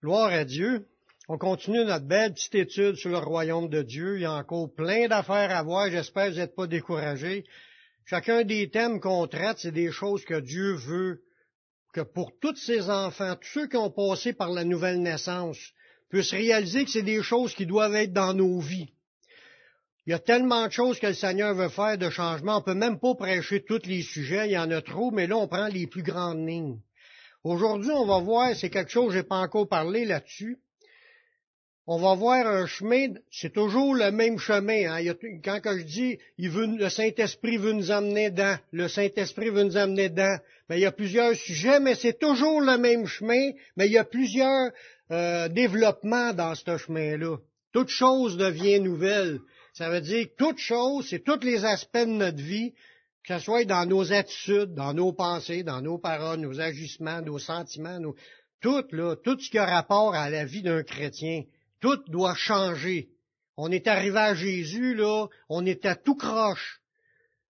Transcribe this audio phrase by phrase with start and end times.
[0.00, 0.86] Gloire à Dieu.
[1.28, 4.16] On continue notre belle petite étude sur le royaume de Dieu.
[4.16, 5.90] Il y a encore plein d'affaires à voir.
[5.90, 7.44] J'espère que vous n'êtes pas découragés.
[8.04, 11.22] Chacun des thèmes qu'on traite, c'est des choses que Dieu veut
[11.92, 15.58] que pour tous ses enfants, tous ceux qui ont passé par la nouvelle naissance,
[16.10, 18.92] puissent réaliser que c'est des choses qui doivent être dans nos vies.
[20.06, 22.58] Il y a tellement de choses que le Seigneur veut faire de changement.
[22.58, 24.46] On peut même pas prêcher tous les sujets.
[24.46, 26.78] Il y en a trop, mais là, on prend les plus grandes lignes.
[27.44, 30.58] Aujourd'hui, on va voir, c'est quelque chose, j'ai pas encore parlé là-dessus.
[31.86, 34.92] On va voir un chemin, c'est toujours le même chemin.
[34.92, 35.14] Hein.
[35.42, 39.62] quand que je dis, il veut, le Saint-Esprit veut nous amener dans, le Saint-Esprit veut
[39.62, 43.52] nous amener dans, mais il y a plusieurs sujets, mais c'est toujours le même chemin,
[43.76, 44.70] mais il y a plusieurs
[45.10, 47.38] euh, développements dans ce chemin-là.
[47.72, 49.38] Toute chose devient nouvelle.
[49.72, 52.74] Ça veut dire que toute chose, c'est tous les aspects de notre vie,
[53.28, 57.38] que ce soit dans nos attitudes, dans nos pensées, dans nos paroles, nos agissements, nos
[57.38, 58.00] sentiments,
[58.62, 61.42] tout, là, tout ce qui a rapport à la vie d'un chrétien,
[61.78, 63.10] tout doit changer.
[63.58, 66.80] On est arrivé à Jésus, là, on était tout croche.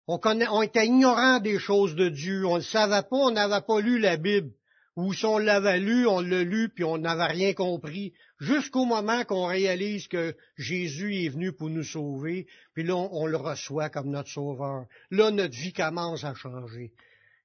[0.07, 2.45] On, on était ignorant des choses de Dieu.
[2.45, 4.51] On ne savait pas, on n'avait pas lu la Bible.
[4.95, 9.25] Ou si on l'avait lu, on l'a lu, puis on n'avait rien compris, jusqu'au moment
[9.25, 14.09] qu'on réalise que Jésus est venu pour nous sauver, puis là, on, le reçoit comme
[14.09, 14.85] notre sauveur.
[15.11, 16.93] Là, notre vie commence à changer.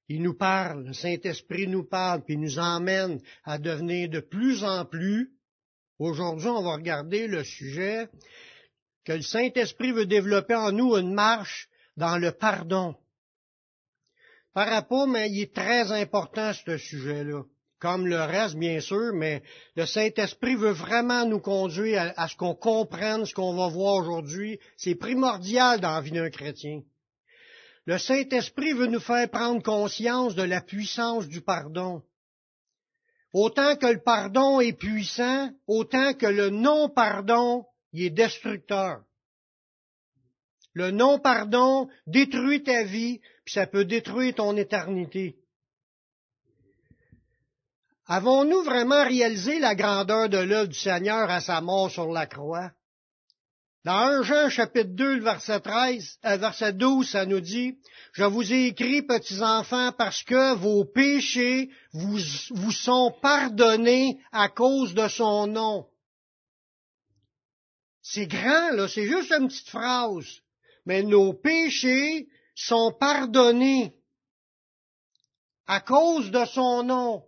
[0.07, 4.85] Il nous parle, le Saint-Esprit nous parle, puis nous emmène à devenir de plus en
[4.85, 5.33] plus.
[5.99, 8.07] Aujourd'hui, on va regarder le sujet
[9.03, 12.95] que le Saint-Esprit veut développer en nous une marche dans le pardon
[14.53, 17.43] par rapport, mais il est très important ce sujet-là.
[17.79, 19.41] Comme le reste, bien sûr, mais
[19.75, 24.59] le Saint-Esprit veut vraiment nous conduire à, ce qu'on comprenne ce qu'on va voir aujourd'hui.
[24.77, 26.81] C'est primordial dans la vie d'un chrétien.
[27.85, 32.03] Le Saint-Esprit veut nous faire prendre conscience de la puissance du pardon.
[33.33, 39.01] Autant que le pardon est puissant, autant que le non-pardon est destructeur.
[40.73, 45.35] Le non-pardon détruit ta vie, puis ça peut détruire ton éternité.
[48.07, 52.71] Avons-nous vraiment réalisé la grandeur de l'œuvre du Seigneur à sa mort sur la croix?
[53.83, 57.79] Dans 1 Jean chapitre 2, verset 13, euh, verset 12, ça nous dit,
[58.13, 62.17] Je vous ai écrit, petits enfants, parce que vos péchés vous,
[62.51, 65.87] vous sont pardonnés à cause de son nom.
[68.03, 70.41] C'est grand, là, c'est juste une petite phrase
[70.85, 73.93] mais nos péchés sont pardonnés
[75.67, 77.23] à cause de son nom.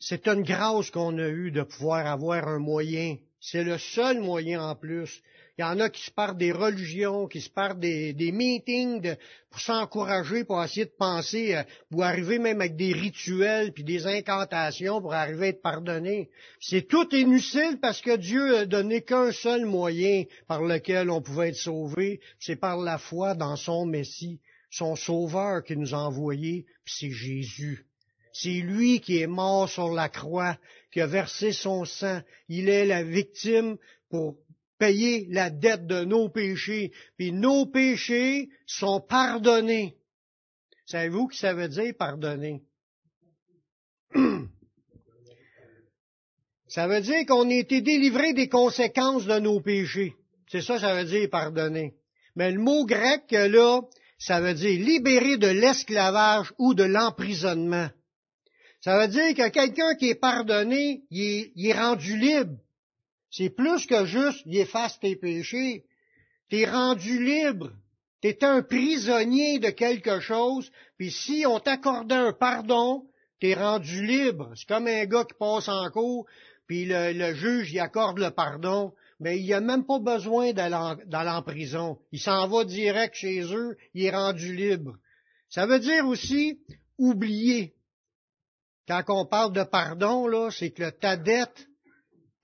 [0.00, 3.16] C'est une grâce qu'on a eue de pouvoir avoir un moyen.
[3.40, 5.22] C'est le seul moyen en plus
[5.58, 9.16] il y en a qui se partent des religions, qui se partent des, meetings
[9.50, 14.06] pour s'encourager, pour essayer de penser, euh, pour arriver même avec des rituels puis des
[14.06, 16.30] incantations pour arriver à être pardonné.
[16.60, 21.48] C'est tout inutile parce que Dieu a donné qu'un seul moyen par lequel on pouvait
[21.48, 24.38] être sauvé, c'est par la foi dans son Messie,
[24.70, 27.84] son Sauveur qui nous a envoyés, puis c'est Jésus.
[28.32, 30.56] C'est lui qui est mort sur la croix,
[30.92, 32.20] qui a versé son sang.
[32.48, 33.76] Il est la victime
[34.10, 34.36] pour
[34.78, 39.96] payer la dette de nos péchés, puis nos péchés sont pardonnés.
[40.86, 42.62] Savez-vous que ça veut dire pardonner?
[46.68, 50.14] Ça veut dire qu'on a été délivré des conséquences de nos péchés.
[50.50, 51.94] C'est ça, ça veut dire pardonner.
[52.36, 53.80] Mais le mot grec, là,
[54.18, 57.88] ça veut dire libérer de l'esclavage ou de l'emprisonnement.
[58.80, 62.56] Ça veut dire que quelqu'un qui est pardonné, il est rendu libre.
[63.30, 65.84] C'est plus que juste, il efface tes péchés.
[66.50, 67.72] T'es rendu libre.
[68.20, 73.04] T'es un prisonnier de quelque chose, puis si on t'accordait un pardon,
[73.40, 74.52] t'es rendu libre.
[74.56, 76.26] C'est comme un gars qui passe en cours,
[76.66, 81.42] puis le, juge y accorde le pardon, mais il a même pas besoin d'aller en
[81.42, 81.98] prison.
[82.10, 84.96] Il s'en va direct chez eux, il est rendu libre.
[85.48, 86.60] Ça veut dire aussi
[86.98, 87.74] oublier.
[88.88, 91.68] Quand on parle de pardon, là, c'est que ta dette,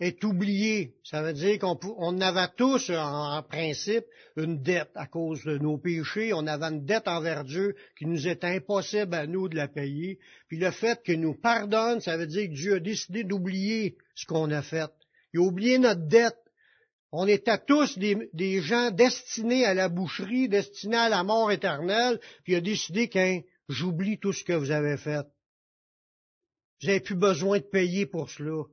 [0.00, 0.94] est oublié.
[1.04, 4.04] Ça veut dire qu'on avait tous, en, principe,
[4.36, 6.32] une dette à cause de nos péchés.
[6.32, 10.18] On avait une dette envers Dieu qui nous est impossible à nous de la payer.
[10.48, 14.26] Puis le fait qu'il nous pardonne, ça veut dire que Dieu a décidé d'oublier ce
[14.26, 14.90] qu'on a fait.
[15.32, 16.38] Il a oublié notre dette.
[17.12, 22.18] On était tous des, des, gens destinés à la boucherie, destinés à la mort éternelle,
[22.42, 25.24] puis il a décidé qu'un, j'oublie tout ce que vous avez fait.
[26.82, 28.64] Vous n'avez plus besoin de payer pour cela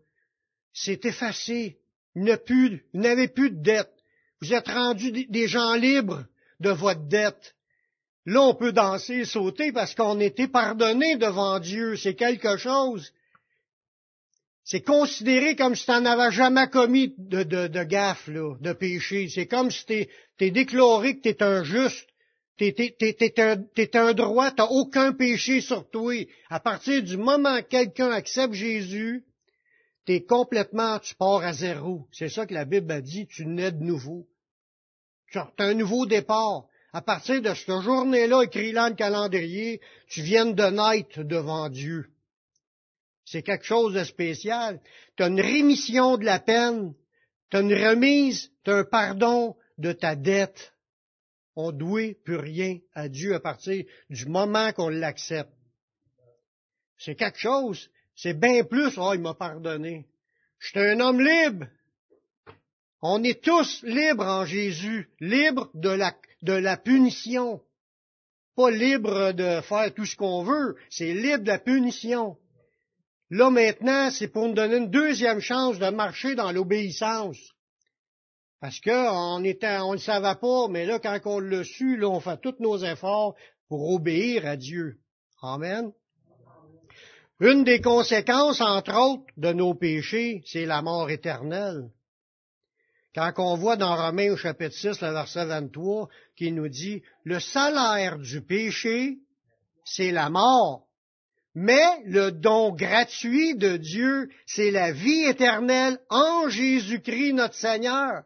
[0.73, 1.77] c'est effacé.
[2.15, 2.25] Vous
[2.93, 3.91] n'avez plus de dette.
[4.41, 6.25] Vous êtes rendus des gens libres
[6.59, 7.55] de votre dette.
[8.25, 11.95] Là, on peut danser et sauter parce qu'on était pardonné devant Dieu.
[11.95, 13.11] C'est quelque chose.
[14.63, 18.73] c'est considéré comme si tu n'en avais jamais commis de, de, de gaffe, là, de
[18.73, 19.27] péché.
[19.27, 20.07] C'est comme si tu
[20.39, 22.07] es, déclaré que tu es un juste,
[22.57, 26.13] tu es, un, droit, tu n'as aucun péché sur toi.
[26.49, 29.23] À partir du moment que quelqu'un accepte Jésus,
[30.05, 32.07] tu es complètement, tu pars à zéro.
[32.11, 34.27] C'est ça que la Bible a dit, tu nais de nouveau.
[35.31, 36.65] Tu as un nouveau départ.
[36.93, 42.09] À partir de cette journée-là, écrit là le calendrier, tu viens de naître devant Dieu.
[43.23, 44.81] C'est quelque chose de spécial.
[45.15, 46.93] Tu as une rémission de la peine,
[47.49, 50.73] tu as une remise, tu as un pardon de ta dette.
[51.55, 55.53] On ne doit plus rien à Dieu à partir du moment qu'on l'accepte.
[56.97, 57.89] C'est quelque chose.
[58.15, 60.07] C'est bien plus, oh, il m'a pardonné.
[60.59, 61.65] Je un homme libre.
[63.01, 67.61] On est tous libres en Jésus, libres de la, de la punition.
[68.55, 72.37] Pas libres de faire tout ce qu'on veut, c'est libre de la punition.
[73.31, 77.39] Là maintenant, c'est pour nous donner une deuxième chance de marcher dans l'obéissance.
[78.59, 82.19] Parce qu'on était, on ne savait pas, mais là, quand on le su, là, on
[82.19, 83.35] fait tous nos efforts
[83.67, 84.99] pour obéir à Dieu.
[85.41, 85.91] Amen.
[87.41, 91.89] Une des conséquences, entre autres, de nos péchés, c'est la mort éternelle.
[93.15, 96.07] Quand on voit dans Romains au chapitre 6, le verset 23,
[96.37, 99.17] qui nous dit, le salaire du péché,
[99.83, 100.85] c'est la mort.
[101.55, 108.21] Mais le don gratuit de Dieu, c'est la vie éternelle en Jésus-Christ notre Seigneur.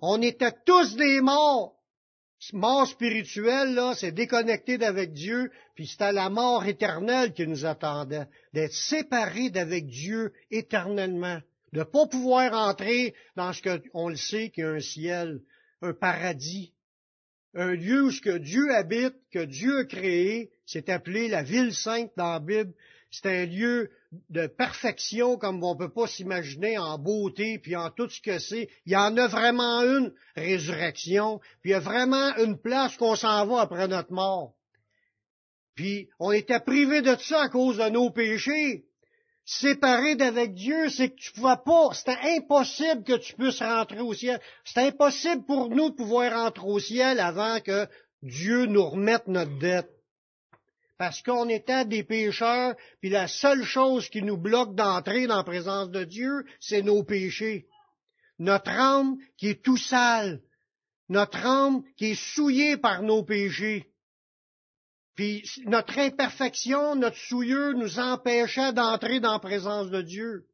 [0.00, 1.73] On était tous des morts.
[2.52, 8.26] Mort spirituelle, là, c'est déconnecté d'avec Dieu, puis c'était la mort éternelle qui nous attendait,
[8.52, 11.40] d'être séparés d'avec Dieu éternellement,
[11.72, 15.40] de ne pas pouvoir entrer dans ce qu'on le sait qu'il y a un ciel,
[15.80, 16.74] un paradis,
[17.54, 21.72] un lieu où ce que Dieu habite, que Dieu a créé, c'est appelé la ville
[21.72, 22.74] sainte dans la Bible.
[23.10, 23.90] C'est un lieu
[24.30, 28.38] de perfection comme on ne peut pas s'imaginer en beauté, puis en tout ce que
[28.38, 28.68] c'est.
[28.86, 33.16] Il y en a vraiment une résurrection, puis il y a vraiment une place qu'on
[33.16, 34.54] s'en va après notre mort.
[35.74, 38.84] Puis on était privé de ça à cause de nos péchés
[39.44, 44.14] séparé d'avec Dieu, c'est que tu pouvais pas, c'était impossible que tu puisses rentrer au
[44.14, 44.40] ciel.
[44.64, 47.86] C'est impossible pour nous de pouvoir rentrer au ciel avant que
[48.22, 49.90] Dieu nous remette notre dette.
[51.04, 55.44] Parce qu'on était des pécheurs, puis la seule chose qui nous bloque d'entrer dans la
[55.44, 57.66] présence de Dieu, c'est nos péchés.
[58.38, 60.40] Notre âme qui est tout sale.
[61.10, 63.92] Notre âme qui est souillée par nos péchés.
[65.14, 70.46] Puis notre imperfection, notre souillure nous empêchait d'entrer dans la présence de Dieu.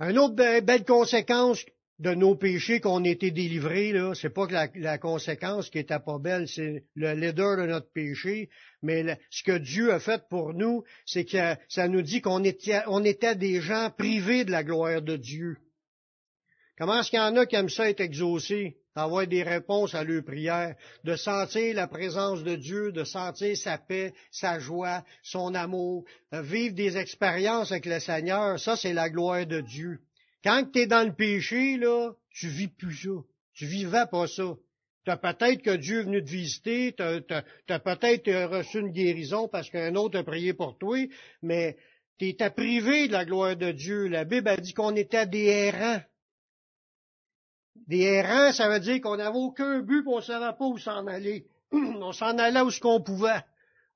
[0.00, 1.64] Une autre belle conséquence
[1.98, 5.98] de nos péchés qu'on a été délivrés, là, c'est pas que la, conséquence qui était
[5.98, 8.48] pas belle, c'est le leader de notre péché,
[8.82, 13.34] mais ce que Dieu a fait pour nous, c'est que ça nous dit qu'on était,
[13.34, 15.56] des gens privés de la gloire de Dieu.
[16.76, 18.76] Comment est-ce qu'il y en a qui aiment ça être exaucés?
[18.96, 20.74] d'avoir des réponses à leurs prières,
[21.04, 26.74] de sentir la présence de Dieu, de sentir sa paix, sa joie, son amour, vivre
[26.74, 30.00] des expériences avec le Seigneur, ça c'est la gloire de Dieu.
[30.44, 33.10] Quand tu es dans le péché, là, tu vis plus ça.
[33.54, 34.54] Tu vivais pas ça.
[35.04, 39.48] Tu as peut-être que Dieu est venu te visiter, tu as, peut-être reçu une guérison
[39.48, 40.98] parce qu'un autre a prié pour toi,
[41.42, 41.76] mais
[42.18, 44.06] tu étais privé de la gloire de Dieu.
[44.08, 46.02] La Bible a dit qu'on était des errants.
[47.86, 51.06] Des errants, ça veut dire qu'on n'avait aucun but, on ne savait pas où s'en
[51.06, 51.46] aller.
[51.72, 53.42] on s'en allait où ce qu'on pouvait.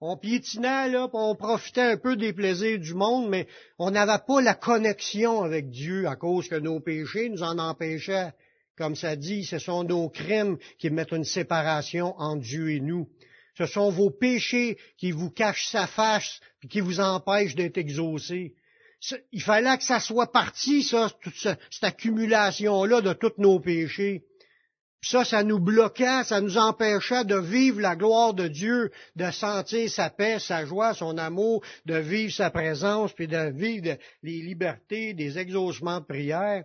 [0.04, 3.46] On piétinait, là, puis on profitait un peu des plaisirs du monde, mais
[3.78, 8.32] on n'avait pas la connexion avec Dieu à cause que nos péchés nous en empêchaient.
[8.76, 13.08] Comme ça dit, ce sont nos crimes qui mettent une séparation entre Dieu et nous.
[13.56, 18.56] Ce sont vos péchés qui vous cachent sa face et qui vous empêchent d'être exaucés
[19.32, 24.22] il fallait que ça soit parti, ça, cette accumulation-là de tous nos péchés.
[25.02, 29.90] Ça, ça nous bloquait, ça nous empêchait de vivre la gloire de Dieu, de sentir
[29.90, 35.12] sa paix, sa joie, son amour, de vivre sa présence, puis de vivre les libertés,
[35.12, 36.64] des exaucements de prière.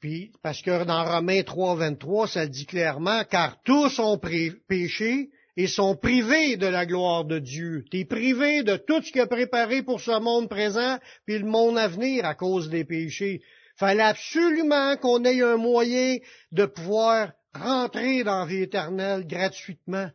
[0.00, 5.66] Puis, parce que dans Romains 3, 23, ça dit clairement, car tous ont péché et
[5.66, 7.84] sont privés de la gloire de Dieu.
[7.90, 11.46] Tu es privé de tout ce qu'il a préparé pour ce monde présent, puis le
[11.46, 13.40] monde à venir à cause des péchés.
[13.78, 16.18] Fallait absolument qu'on ait un moyen
[16.50, 20.10] de pouvoir rentrer dans la vie éternelle gratuitement.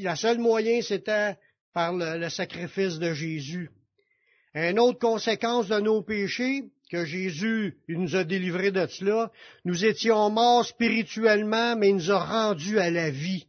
[0.00, 1.36] La seule moyen, c'était
[1.72, 3.70] par le, sacrifice de Jésus.
[4.54, 9.30] Une autre conséquence de nos péchés, que Jésus nous a délivrés de cela,
[9.64, 13.46] nous étions morts spirituellement, mais il nous a rendus à la vie.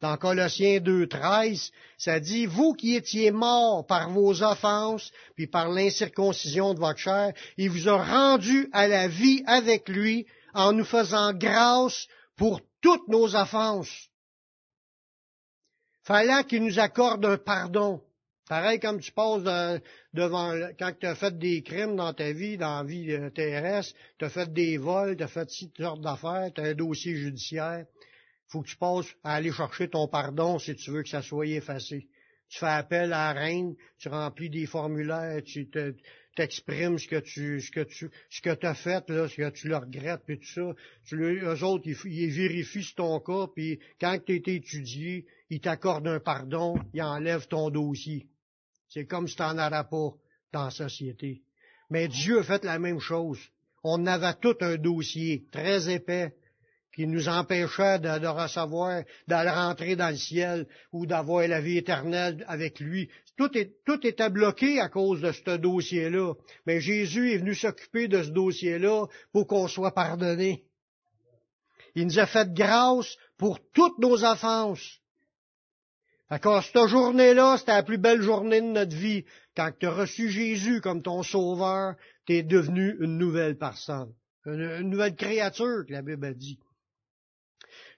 [0.00, 6.74] Dans Colossiens 2.13, ça dit, vous qui étiez morts par vos offenses, puis par l'incirconcision
[6.74, 11.32] de votre chair, il vous a rendu à la vie avec lui en nous faisant
[11.32, 14.08] grâce pour toutes nos offenses.
[16.02, 18.00] Fallait qu'il nous accorde un pardon.
[18.48, 19.42] Pareil comme tu passes
[20.14, 23.94] devant, quand tu as fait des crimes dans ta vie, dans la vie euh, terrestre,
[24.18, 27.14] tu as fait des vols, tu as fait toutes sortes d'affaires, tu as un dossier
[27.14, 27.84] judiciaire
[28.48, 31.46] faut que tu passes à aller chercher ton pardon si tu veux que ça soit
[31.46, 32.08] effacé.
[32.48, 35.68] Tu fais appel à la reine, tu remplis des formulaires, tu
[36.34, 39.68] t'exprimes ce que tu ce que tu ce que as fait là, ce que tu
[39.68, 40.74] le regrettes puis tout ça.
[41.04, 46.20] Tu, eux autres ils, vérifient ton cas puis quand tu été étudié, ils t'accordent un
[46.20, 48.28] pardon, ils enlèvent ton dossier.
[48.88, 50.14] C'est comme si tu n'en aurais pas
[50.52, 51.42] dans la société.
[51.90, 53.38] Mais Dieu a fait la même chose.
[53.84, 56.34] On avait tout un dossier très épais
[56.98, 62.44] qui nous empêchait de, recevoir, d'aller rentrer dans le ciel ou d'avoir la vie éternelle
[62.48, 63.08] avec lui.
[63.36, 63.52] Tout,
[63.86, 66.34] tout était bloqué à cause de ce dossier-là.
[66.66, 70.64] Mais Jésus est venu s'occuper de ce dossier-là pour qu'on soit pardonné.
[71.94, 74.98] Il nous a fait grâce pour toutes nos offenses.
[76.28, 79.24] D'accord, cette journée-là, c'était la plus belle journée de notre vie.
[79.56, 81.94] Quand tu as reçu Jésus comme ton sauveur,
[82.26, 84.12] tu es devenu une nouvelle personne,
[84.46, 86.58] une nouvelle créature, que la Bible a dit.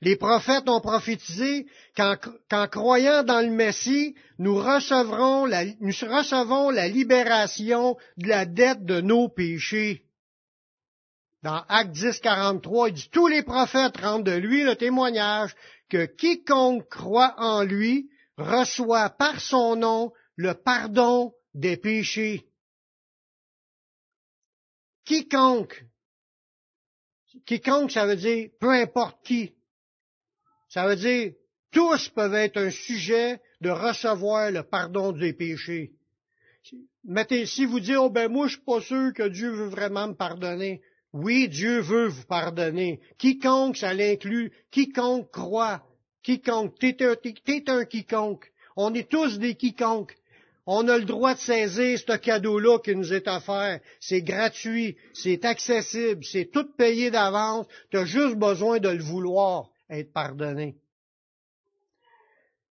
[0.02, 7.98] Les prophètes ont prophétisé qu'en croyant dans le Messie, nous recevrons la, recevons la libération
[8.16, 10.04] de la dette de nos péchés.
[11.42, 15.54] Dans Acte 10, 43, il dit, tous les prophètes rendent de lui le témoignage
[15.90, 22.46] que quiconque croit en lui reçoit par son nom le pardon des péchés.
[25.04, 25.84] Quiconque.
[27.44, 29.54] Quiconque, ça veut dire peu importe qui.
[30.70, 31.32] Ça veut dire,
[31.72, 35.90] tous peuvent être un sujet de recevoir le pardon des péchés.
[37.04, 40.06] Mettez, si vous dites, oh ben moi je suis pas sûr que Dieu veut vraiment
[40.06, 40.80] me pardonner.
[41.12, 43.00] Oui, Dieu veut vous pardonner.
[43.18, 45.82] Quiconque, ça l'inclut, quiconque croit,
[46.22, 47.16] quiconque, t'es un,
[47.74, 48.52] un quiconque.
[48.76, 50.14] On est tous des quiconques.
[50.66, 53.80] On a le droit de saisir ce cadeau-là qui nous est offert.
[53.98, 57.66] C'est gratuit, c'est accessible, c'est tout payé d'avance.
[57.90, 60.76] Tu as juste besoin de le vouloir être pardonné.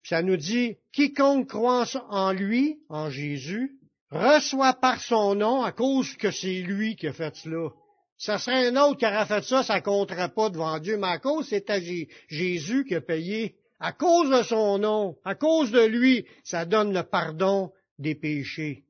[0.04, 3.78] ça nous dit, quiconque croit en lui, en Jésus,
[4.12, 7.70] reçoit par son nom à cause que c'est lui qui a fait cela.
[8.18, 11.20] Ça serait un autre qui aurait fait ça, ça compterait pas devant Dieu, mais à
[11.20, 11.66] cause c'est
[12.28, 13.56] Jésus qui a payé.
[13.80, 18.84] À cause de son nom, à cause de lui, ça donne le pardon des péchés.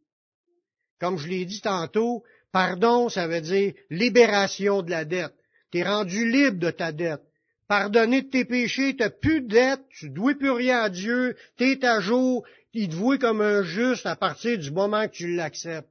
[0.99, 5.33] Comme je l'ai dit tantôt, pardon, ça veut dire libération de la dette.
[5.71, 7.23] Tu es rendu libre de ta dette
[7.67, 11.71] pardonné tes péchés, tu n'as plus de dette, tu dois plus rien à Dieu, tu
[11.71, 15.35] es à jour, il te voit comme un juste à partir du moment que tu
[15.35, 15.89] l'acceptes.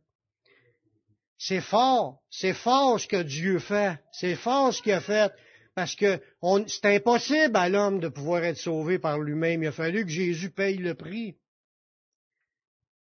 [1.38, 5.32] C'est fort, c'est fort ce que Dieu fait, c'est fort ce qu'il a fait,
[5.74, 6.20] parce que
[6.66, 9.62] c'est impossible à l'homme de pouvoir être sauvé par lui-même.
[9.62, 11.36] Il a fallu que Jésus paye le prix.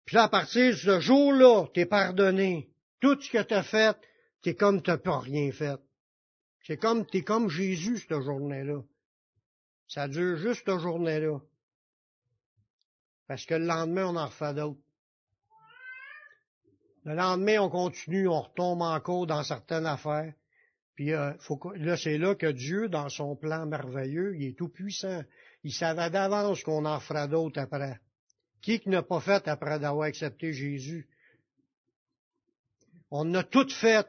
[0.05, 2.69] Puis à partir de ce jour-là, tu es pardonné.
[3.01, 3.97] Tout ce que tu as fait,
[4.43, 5.79] tu es comme tu n'as pas rien fait.
[6.67, 8.83] C'est comme, t'es comme Jésus cette journée-là.
[9.87, 11.39] Ça dure juste cette journée-là.
[13.29, 14.81] Parce que le lendemain, on en refait d'autres.
[17.05, 20.35] Le lendemain, on continue, on retombe encore dans certaines affaires.
[20.97, 24.69] Puis euh, faut là, c'est là que Dieu, dans son plan merveilleux, il est tout
[24.69, 25.23] puissant.
[25.63, 28.01] Il savait d'avance qu'on en fera d'autres après.
[28.61, 31.09] Qui n'a pas fait après d'avoir accepté Jésus?
[33.13, 34.09] On a tout fait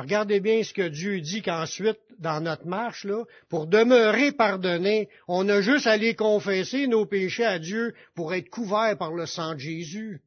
[0.00, 5.48] regardez bien ce que Dieu dit qu'ensuite, dans notre marche, là, pour demeurer pardonné, on
[5.48, 9.54] a juste à aller confesser nos péchés à Dieu pour être couverts par le sang
[9.54, 10.20] de Jésus.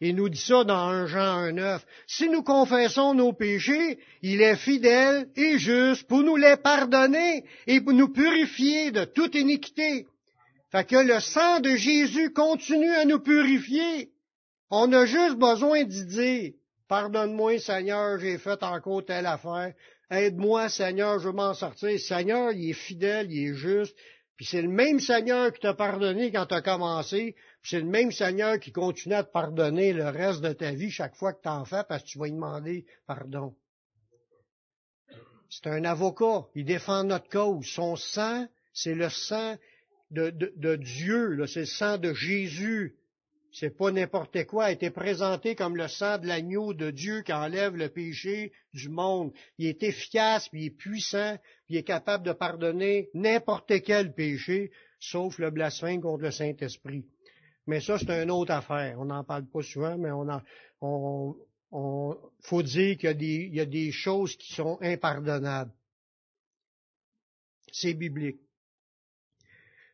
[0.00, 1.80] Il nous dit ça dans 1 Jean 1.9.
[2.06, 7.80] Si nous confessons nos péchés, il est fidèle et juste pour nous les pardonner et
[7.80, 10.06] pour nous purifier de toute iniquité.
[10.70, 14.10] Fait que le sang de Jésus continue à nous purifier.
[14.70, 16.52] On a juste besoin d'y dire.
[16.88, 19.74] Pardonne-moi, Seigneur, j'ai fait encore telle affaire.
[20.10, 21.98] Aide-moi, Seigneur, je veux m'en sortir.
[21.98, 23.96] Seigneur, il est fidèle, il est juste.
[24.36, 27.34] Puis c'est le même Seigneur qui t'a pardonné quand tu as commencé.
[27.62, 30.90] Puis c'est le même Seigneur qui continue à te pardonner le reste de ta vie
[30.90, 33.54] chaque fois que tu en fais parce que tu vas lui demander pardon.
[35.48, 36.46] C'est un avocat.
[36.54, 37.66] Il défend notre cause.
[37.66, 39.56] Son sang, c'est le sang
[40.10, 41.46] de, de, de Dieu.
[41.46, 42.96] C'est le sang de Jésus
[43.58, 47.32] c'est pas n'importe quoi, a été présenté comme le sang de l'agneau de Dieu qui
[47.32, 49.32] enlève le péché du monde.
[49.56, 54.12] Il est efficace, puis il est puissant, puis il est capable de pardonner n'importe quel
[54.12, 54.70] péché.
[55.00, 57.06] sauf le blasphème contre le Saint-Esprit.
[57.66, 59.00] Mais ça, c'est une autre affaire.
[59.00, 60.26] On n'en parle pas souvent, mais on,
[60.82, 61.36] on,
[61.72, 65.72] on faut dire qu'il y, y, a des choses qui sont impardonnables.
[67.72, 68.40] C'est biblique.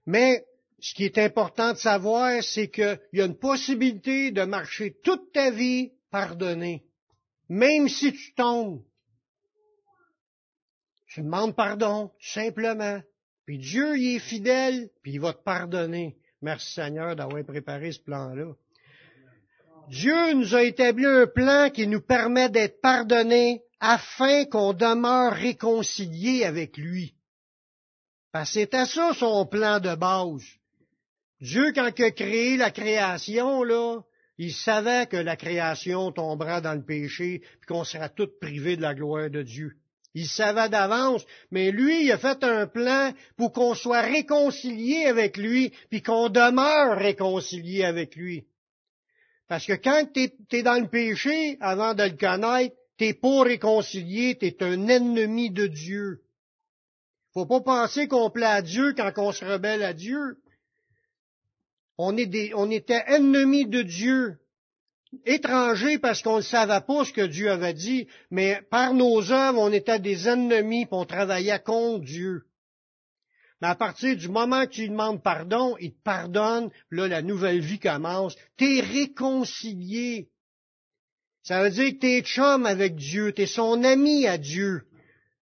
[0.04, 0.44] Mais
[0.82, 5.32] ce qui est important de savoir, c'est qu'il y a une possibilité de marcher toute
[5.32, 6.82] ta vie pardonné.
[7.48, 8.82] Même si tu tombes,
[11.06, 13.00] tu demandes pardon, simplement.
[13.46, 16.16] Puis Dieu, il est fidèle, puis il va te pardonner.
[16.40, 18.52] Merci Seigneur d'avoir préparé ce plan-là.
[19.88, 26.44] Dieu nous a établi un plan qui nous permet d'être pardonnés afin qu'on demeure réconciliés
[26.44, 27.14] avec lui.
[28.32, 30.42] Parce que c'était ça son plan de base.
[31.42, 34.00] Dieu, quand il a créé la création, là,
[34.38, 38.82] il savait que la création tombera dans le péché, puis qu'on sera toutes privés de
[38.82, 39.72] la gloire de Dieu.
[40.14, 45.36] Il savait d'avance, mais lui, il a fait un plan pour qu'on soit réconcilié avec
[45.36, 48.44] lui, puis qu'on demeure réconcilié avec lui.
[49.48, 54.38] Parce que quand tu es, dans le péché, avant de le connaître, t'es pas réconcilié,
[54.38, 56.20] tu es un ennemi de Dieu.
[57.34, 60.36] Faut pas penser qu'on plaît à Dieu quand on se rebelle à Dieu.
[62.04, 64.38] On, était ennemis de Dieu,
[65.24, 69.60] étrangers parce qu'on ne savait pas ce que Dieu avait dit, mais par nos œuvres,
[69.60, 72.42] on était des ennemis, pour on travaillait contre Dieu.
[73.60, 77.60] Mais à partir du moment que tu demandes pardon, il te pardonne, là, la nouvelle
[77.60, 78.34] vie commence.
[78.56, 80.28] Tu es réconcilié.
[81.44, 84.82] Ça veut dire que tu es chum avec Dieu, tu es son ami à Dieu.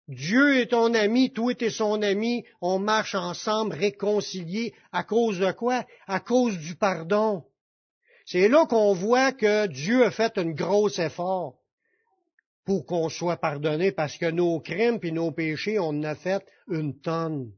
[0.09, 4.75] Dieu est ton ami, toi es son ami, on marche ensemble réconciliés.
[4.91, 5.85] À cause de quoi?
[6.07, 7.45] À cause du pardon.
[8.27, 11.57] C'est là qu'on voit que Dieu a fait un gros effort
[12.65, 16.45] pour qu'on soit pardonné parce que nos crimes et nos péchés, on en a fait
[16.69, 17.53] une tonne.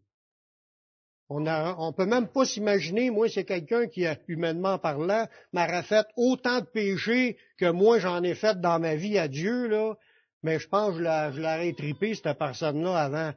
[1.28, 6.60] On ne peut même pas s'imaginer, moi, c'est quelqu'un qui, humainement parlant, m'aurait fait autant
[6.60, 9.94] de péchés que moi j'en ai fait dans ma vie à Dieu, là.
[10.44, 13.32] Mais je pense que je l'aurais tripé, cette personne-là, avant.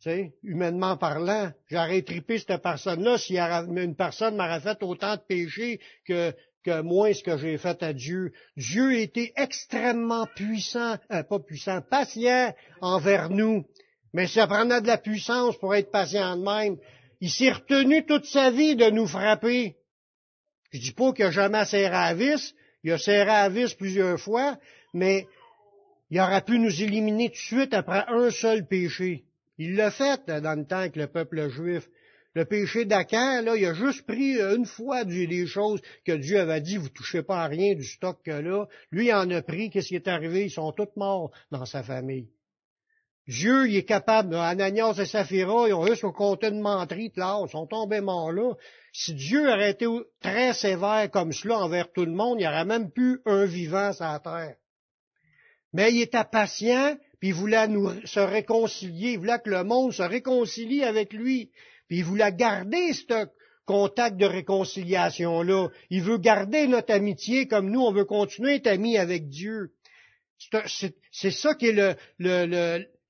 [0.00, 5.22] Tu sais, humainement parlant, j'aurais tripé cette personne-là si une personne m'aurait fait autant de
[5.22, 6.32] péchés que,
[6.64, 8.32] que moi, ce que j'ai fait à Dieu.
[8.56, 13.66] Dieu était extrêmement puissant, euh, pas puissant, patient envers nous.
[14.12, 16.76] Mais ça prenait de la puissance pour être patient de même.
[17.20, 19.76] Il s'est retenu toute sa vie de nous frapper.
[20.70, 22.54] Je dis pas qu'il a jamais serré à vis,
[22.84, 24.58] il a serré à vis plusieurs fois,
[24.94, 25.26] mais
[26.10, 29.24] il aurait pu nous éliminer tout de suite après un seul péché.
[29.58, 31.88] Il l'a fait dans le temps avec le peuple juif.
[32.34, 36.60] Le péché d'Acan, là, il a juste pris une fois des choses que Dieu avait
[36.60, 38.66] dit, vous touchez pas à rien du stock que là.
[38.90, 40.44] Lui, il en a pris, qu'est-ce qui est arrivé?
[40.44, 42.28] Ils sont tous morts dans sa famille.
[43.26, 47.50] Dieu, il est capable, Ananias et Saphira, ils ont juste compté une menterie, là, ils
[47.50, 48.52] sont tombés morts là.
[48.92, 49.86] Si Dieu aurait été
[50.20, 53.92] très sévère comme cela envers tout le monde, il n'y aurait même plus un vivant
[53.92, 54.56] sur la terre.
[55.72, 59.92] Mais il était patient, puis il voulait nous, se réconcilier, il voulait que le monde
[59.92, 61.50] se réconcilie avec lui,
[61.88, 63.26] puis il voulait garder ce
[63.66, 65.68] contact de réconciliation-là.
[65.90, 69.72] Il veut garder notre amitié comme nous, on veut continuer à être amis avec Dieu.
[71.10, 71.96] C'est ça qui est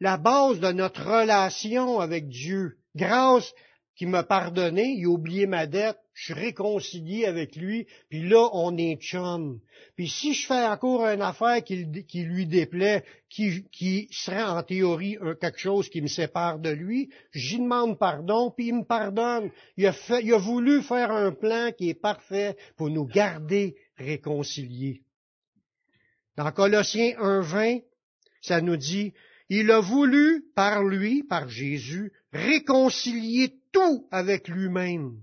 [0.01, 2.79] la base de notre relation avec Dieu.
[2.95, 3.53] Grâce
[3.97, 8.51] qui m'a pardonné, il a oublié ma dette, je suis réconcilié avec lui, puis là,
[8.53, 9.59] on est chum.
[9.97, 15.59] Puis si je fais encore une affaire qui, lui déplaît, qui, serait en théorie quelque
[15.59, 19.51] chose qui me sépare de lui, j'y demande pardon, puis il me pardonne.
[19.79, 25.03] Il a voulu faire un plan qui est parfait pour nous garder réconciliés.
[26.37, 27.83] Dans Colossiens 1.20,
[28.43, 29.15] ça nous dit,
[29.49, 35.23] il a voulu, par lui, par Jésus, réconcilier tout avec lui-même,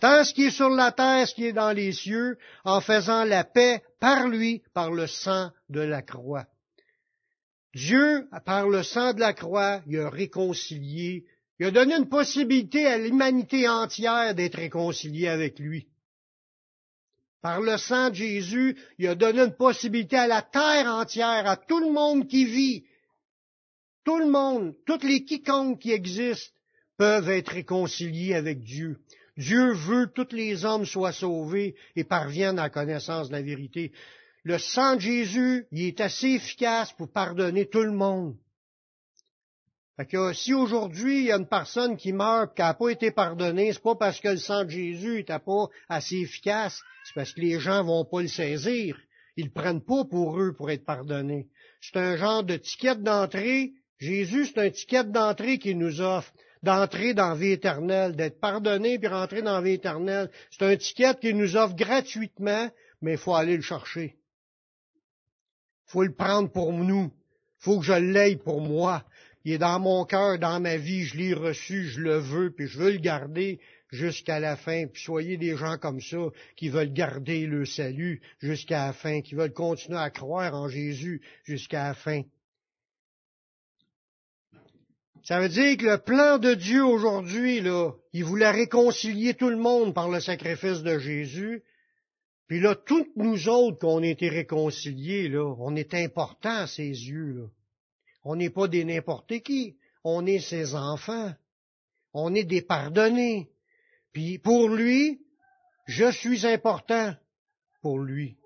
[0.00, 3.24] tant ce qui est sur la terre, ce qui est dans les cieux, en faisant
[3.24, 6.46] la paix par lui, par le sang de la croix.
[7.74, 11.24] Dieu, par le sang de la croix, il a réconcilié,
[11.58, 15.86] il a donné une possibilité à l'humanité entière d'être réconciliée avec lui.
[17.40, 21.56] Par le sang de Jésus, il a donné une possibilité à la terre entière, à
[21.56, 22.84] tout le monde qui vit,
[24.04, 26.54] tout le monde, toutes les quiconques qui existent
[26.96, 29.00] peuvent être réconciliés avec Dieu.
[29.36, 33.42] Dieu veut que tous les hommes soient sauvés et parviennent à la connaissance de la
[33.42, 33.92] vérité.
[34.44, 38.36] Le sang de Jésus, il est assez efficace pour pardonner tout le monde.
[39.96, 43.10] Fait que si aujourd'hui il y a une personne qui meurt qui n'a pas été
[43.10, 47.32] pardonnée, c'est pas parce que le sang de Jésus n'était pas assez efficace, c'est parce
[47.32, 48.96] que les gens vont pas le saisir.
[49.36, 51.48] Ils le prennent pas pour eux pour être pardonnés.
[51.80, 56.32] C'est un genre de ticket d'entrée Jésus, c'est un ticket d'entrée qu'il nous offre.
[56.64, 60.30] d'entrer dans la vie éternelle, d'être pardonné puis rentrer dans la vie éternelle.
[60.50, 64.16] C'est un ticket qu'il nous offre gratuitement, mais il faut aller le chercher.
[65.86, 67.12] Il faut le prendre pour nous.
[67.12, 69.04] Il faut que je l'aille pour moi.
[69.44, 72.68] Il est dans mon cœur, dans ma vie, je l'ai reçu, je le veux, puis
[72.68, 73.60] je veux le garder
[73.90, 74.86] jusqu'à la fin.
[74.86, 79.34] Puis soyez des gens comme ça qui veulent garder le salut jusqu'à la fin, qui
[79.34, 82.22] veulent continuer à croire en Jésus jusqu'à la fin.
[85.24, 89.56] Ça veut dire que le plan de Dieu aujourd'hui, là, il voulait réconcilier tout le
[89.56, 91.62] monde par le sacrifice de Jésus.
[92.48, 96.88] Puis là, toutes nous autres qu'on a été réconciliés, là, on est importants à ses
[96.88, 97.46] yeux, là.
[98.24, 99.76] On n'est pas des n'importe qui.
[100.04, 101.32] On est ses enfants.
[102.14, 103.50] On est des pardonnés.
[104.12, 105.20] Puis pour lui,
[105.86, 107.14] je suis important
[107.80, 108.36] pour lui.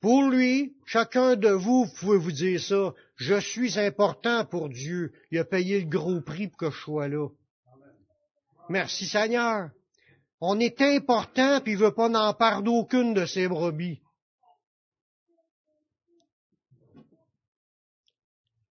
[0.00, 5.12] Pour lui, chacun de vous, pouvez vous dire ça, je suis important pour Dieu.
[5.30, 7.28] Il a payé le gros prix pour que je sois là.
[8.70, 9.70] Merci Seigneur.
[10.40, 14.00] On est important, puis il veut pas n'en perdre aucune de ses brebis.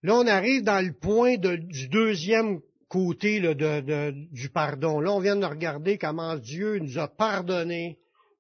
[0.01, 4.99] Là, on arrive dans le point du deuxième côté du pardon.
[4.99, 7.99] Là, on vient de regarder comment Dieu nous a pardonné.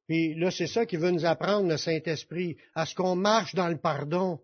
[0.09, 3.67] Puis là, c'est ça qui veut nous apprendre, le Saint-Esprit, à ce qu'on marche dans
[3.67, 4.39] le pardon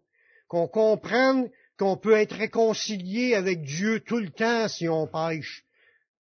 [0.48, 1.50] qu'on comprenne
[1.80, 5.66] qu'on peut être réconcilié avec Dieu tout le temps si on pêche.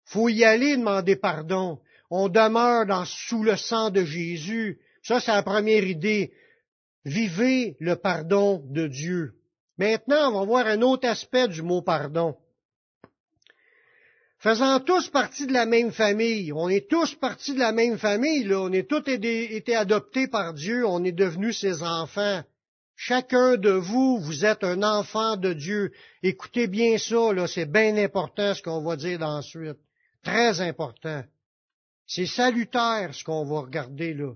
[0.06, 1.79] Faut y aller demander pardon.
[2.10, 4.79] On demeure dans, sous le sang de Jésus.
[5.01, 6.32] Ça, c'est la première idée.
[7.03, 9.34] Vivez le pardon de Dieu.
[9.77, 12.38] Maintenant, on va voir un autre aspect du mot pardon.
[14.43, 18.53] Faisant tous partie de la même famille, on est tous partis de la même famille,
[18.53, 22.43] on est tous été adoptés par Dieu, on est devenus ses enfants.
[22.97, 25.93] Chacun de vous, vous êtes un enfant de Dieu.
[26.23, 29.77] Écoutez bien ça, là, c'est bien important ce qu'on va dire ensuite.
[30.23, 31.23] Très important.
[32.06, 34.34] C'est salutaire ce qu'on va regarder là.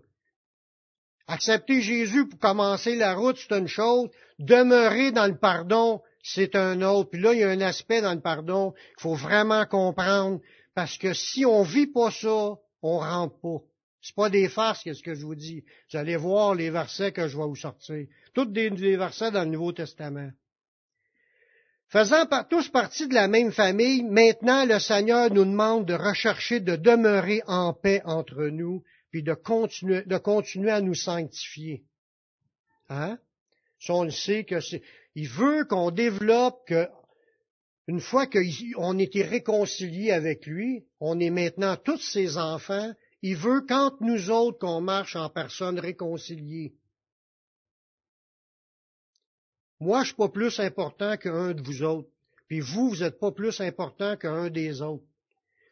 [1.27, 4.07] Accepter Jésus pour commencer la route, c'est une chose.
[4.39, 6.01] Demeurer dans le pardon,
[6.33, 7.09] c'est un autre.
[7.11, 10.41] Puis là, il y a un aspect dans le pardon qu'il faut vraiment comprendre,
[10.75, 13.61] parce que si on vit pas ça, on rentre pas.
[14.01, 15.63] C'est pas des farces, qu'est-ce que je vous dis.
[15.91, 18.05] Vous allez voir les versets que je vais vous sortir.
[18.33, 20.31] Tous des, versets dans le Nouveau Testament.
[21.89, 26.75] Faisant tous partie de la même famille, maintenant le Seigneur nous demande de rechercher de
[26.75, 31.83] demeurer en paix entre nous, puis de continuer, de continuer à nous sanctifier.
[32.89, 33.17] Hein?
[33.79, 34.81] Si on le sait que c'est,
[35.17, 36.87] il veut qu'on développe que,
[37.87, 43.61] une fois qu'on était réconcilié avec lui, on est maintenant tous ses enfants, il veut
[43.61, 46.75] qu'entre nous autres qu'on marche en personne réconciliée.
[49.79, 52.09] Moi, je suis pas plus important qu'un de vous autres.
[52.47, 55.05] Puis vous, vous n'êtes pas plus important qu'un des autres.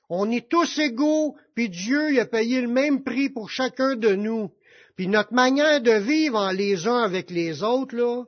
[0.10, 4.16] On est tous égaux, puis Dieu il a payé le même prix pour chacun de
[4.16, 4.52] nous.
[4.96, 8.26] Puis notre manière de vivre les uns avec les autres, là,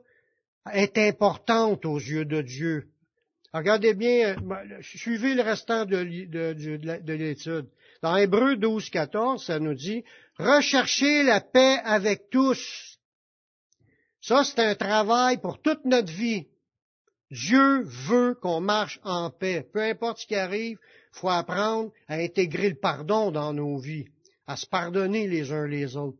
[0.72, 2.88] est importante aux yeux de Dieu.
[3.52, 7.66] Regardez bien, euh, suivez le restant de, de l'étude.
[8.02, 10.04] Dans Hébreu 12, 14, ça nous dit,
[10.38, 12.98] recherchez la paix avec tous.
[14.20, 16.46] Ça, c'est un travail pour toute notre vie.
[17.30, 19.66] Dieu veut qu'on marche en paix.
[19.72, 20.78] Peu importe ce qui arrive,
[21.12, 24.06] faut apprendre à intégrer le pardon dans nos vies,
[24.46, 26.18] à se pardonner les uns les autres.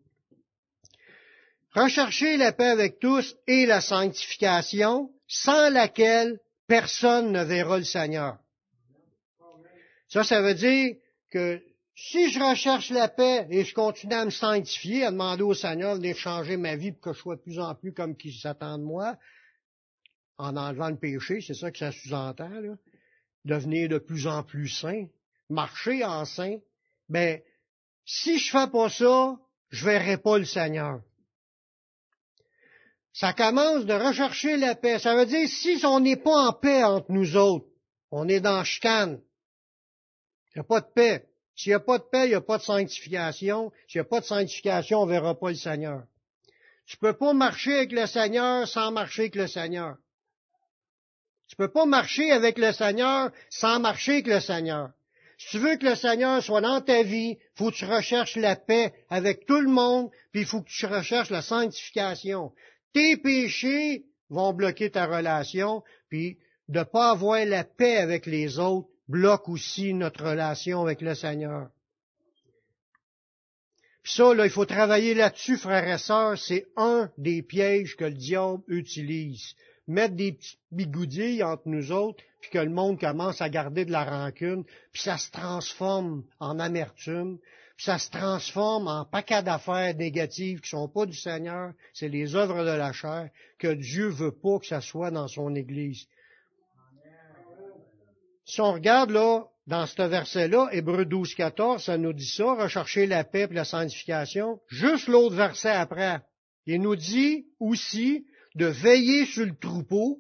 [1.75, 8.39] Recherchez la paix avec tous et la sanctification, sans laquelle personne ne verra le Seigneur.
[10.09, 10.97] Ça, ça veut dire
[11.31, 11.63] que
[11.95, 15.99] si je recherche la paix et je continue à me sanctifier, à demander au Seigneur
[15.99, 18.79] de changer ma vie pour que je sois de plus en plus comme qui s'attend
[18.79, 19.19] de moi,
[20.39, 22.51] en enlevant le péché, c'est ça que ça sous-entend,
[23.45, 25.07] devenir de plus en plus saint,
[25.51, 26.59] marcher en saint,
[27.09, 27.41] ben,
[28.05, 29.37] si je fais pas ça,
[29.71, 31.03] je verrai pas le Seigneur.
[33.13, 34.99] Ça commence de rechercher la paix.
[34.99, 37.67] Ça veut dire, si on n'est pas en paix entre nous autres,
[38.11, 39.21] on est dans chicane.
[40.55, 41.29] Il n'y a pas de paix.
[41.57, 43.73] S'il n'y a pas de paix, il n'y a pas de sanctification.
[43.89, 46.05] S'il n'y a pas de sanctification, on ne verra pas le Seigneur.
[46.87, 49.97] Tu peux pas marcher avec le Seigneur sans marcher avec le Seigneur.
[51.49, 54.91] Tu peux pas marcher avec le Seigneur sans marcher avec le Seigneur.
[55.39, 58.37] Si tu veux que le Seigneur soit dans ta vie, il faut que tu recherches
[58.37, 62.53] la paix avec tout le monde, puis il faut que tu recherches la sanctification.
[62.93, 68.59] Tes péchés vont bloquer ta relation, puis de ne pas avoir la paix avec les
[68.59, 71.71] autres, bloque aussi notre relation avec le Seigneur.
[74.03, 78.05] Puis ça, là, il faut travailler là-dessus, frères et sœurs, c'est un des pièges que
[78.05, 79.55] le diable utilise.
[79.87, 83.93] mettre des petites bigoudilles entre nous autres, puis que le monde commence à garder de
[83.93, 87.39] la rancune, puis ça se transforme en amertume,
[87.79, 92.65] ça se transforme en paquet d'affaires négatives qui sont pas du Seigneur, c'est les œuvres
[92.65, 96.07] de la chair, que Dieu veut pas que ça soit dans son Église.
[98.45, 103.07] Si on regarde là, dans ce verset-là, Hébreu 12, 14, ça nous dit ça, rechercher
[103.07, 104.59] la paix et la sanctification.
[104.69, 106.21] Juste l'autre verset après,
[106.67, 110.19] il nous dit aussi de veiller sur le troupeau,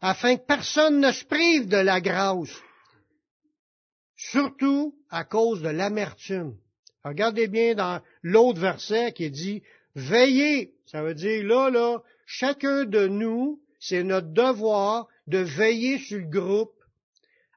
[0.00, 2.50] afin que personne ne se prive de la grâce,
[4.18, 6.56] surtout à cause de l'amertume.
[7.04, 9.62] Regardez bien dans l'autre verset qui dit
[9.94, 16.18] veiller, ça veut dire là, là, chacun de nous, c'est notre devoir de veiller sur
[16.18, 16.74] le groupe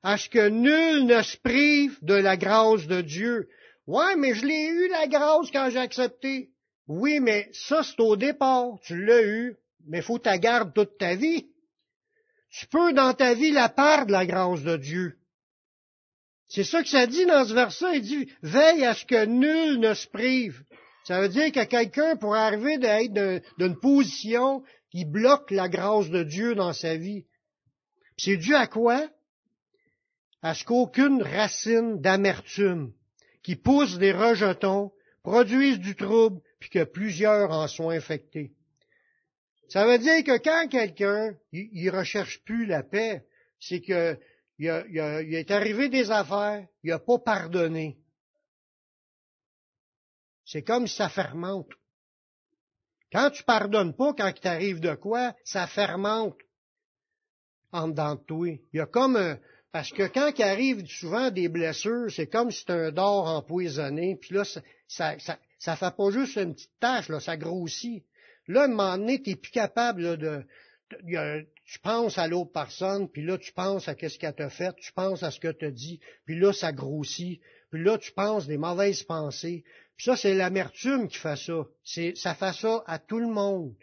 [0.04, 3.50] à ce que nul ne se prive de la grâce de Dieu.
[3.88, 6.52] Ouais, mais je l'ai eu la grâce quand j'ai accepté.
[6.88, 8.80] Oui, mais ça, c'est au départ.
[8.84, 9.56] Tu l'as eu,
[9.88, 11.48] mais faut ta garde toute ta vie.
[12.52, 15.18] Tu peux dans ta vie la part de la grâce de Dieu.
[16.54, 17.98] C'est ça que ça dit dans ce verset.
[17.98, 20.64] Il dit, veille à ce que nul ne se prive.
[21.06, 26.24] Ça veut dire que quelqu'un pourrait arriver d'être d'une position qui bloque la grâce de
[26.24, 27.26] Dieu dans sa vie.
[28.18, 29.08] C'est dû à quoi?
[30.42, 32.94] à ce qu'aucune racine d'amertume
[33.44, 34.92] qui pousse des rejetons
[35.24, 38.52] produise du trouble, puis que plusieurs en sont infectés.
[39.70, 43.24] Ça veut dire que quand quelqu'un, il, recherche plus la paix,
[43.60, 44.18] c'est que
[44.62, 47.98] il, est arrivé des affaires, il n'a pas pardonné.
[50.46, 51.70] C'est comme si ça fermente.
[53.12, 56.38] Quand tu pardonnes pas, quand il t'arrive de quoi, ça fermente
[57.72, 58.48] en dedans de toi.
[58.48, 59.40] Il y a comme un,
[59.72, 64.18] parce que quand il arrive souvent des blessures, c'est comme si c'était un dard empoisonné,
[64.22, 68.06] puis là, ça, ça, ça, fait pas juste une petite tache, là, ça grossit.
[68.48, 70.46] Là, à un moment donné, t'es plus capable de,
[71.66, 74.92] tu penses à l'autre personne, puis là, tu penses à qu'est-ce qu'elle t'a fait, tu
[74.94, 78.58] penses à ce que t'as dit, puis là, ça grossit, puis là, tu penses des
[78.58, 79.64] mauvaises pensées.
[79.96, 81.66] Puis ça, c'est l'amertume qui fait ça.
[82.16, 83.76] Ça fait ça à tout le monde.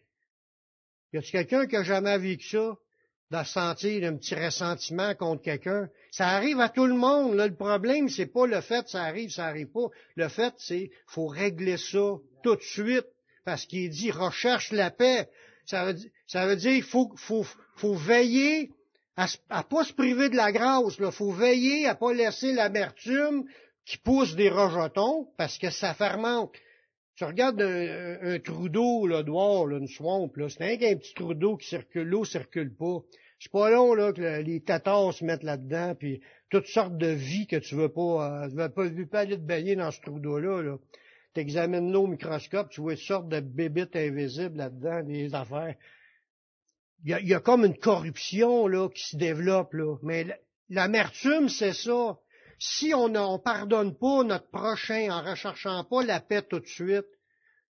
[1.12, 2.77] Y a-t-il quelqu'un qui a jamais vécu ça?
[3.31, 5.88] de sentir un petit ressentiment contre quelqu'un?
[6.11, 7.37] Ça arrive à tout le monde.
[7.37, 9.88] Le problème, c'est pas le fait ça arrive, ça arrive pas.
[10.16, 13.07] Le fait, c'est faut régler ça tout de suite.
[13.44, 15.29] Parce qu'il dit recherche la paix.
[15.69, 18.71] Ça veut, dire qu'il faut, veiller
[19.17, 20.97] à, à pas se priver de la grâce.
[20.99, 23.45] Il faut veiller à pas laisser l'amertume
[23.85, 26.53] qui pousse des rejetons parce que ça fermente.
[27.17, 31.35] Tu regardes un, trou d'eau là, là, une swamp, là, c'est un, un petit trou
[31.35, 33.03] d'eau qui circule, l'eau circule pas.
[33.41, 37.47] C'est pas long là, que les tatars se mettent là-dedans, puis toutes sortes de vies
[37.47, 40.01] que tu veux pas, euh, tu veux pas, veux pas aller te baigner dans ce
[40.01, 40.63] trou d'eau-là.
[40.63, 40.79] Là.
[41.35, 45.77] Tu examines l'eau au microscope, tu vois toutes sortes de bébites invisibles là-dedans, des affaires.
[47.05, 49.97] Il y, a, il y a comme une corruption là qui se développe là.
[50.03, 50.27] Mais
[50.69, 52.19] l'amertume, c'est ça
[52.59, 57.07] si on ne pardonne pas notre prochain en recherchant pas la paix tout de suite,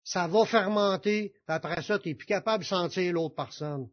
[0.03, 3.89] ça va fermenter, après ça, tu n'es plus capable de sentir l'autre personne.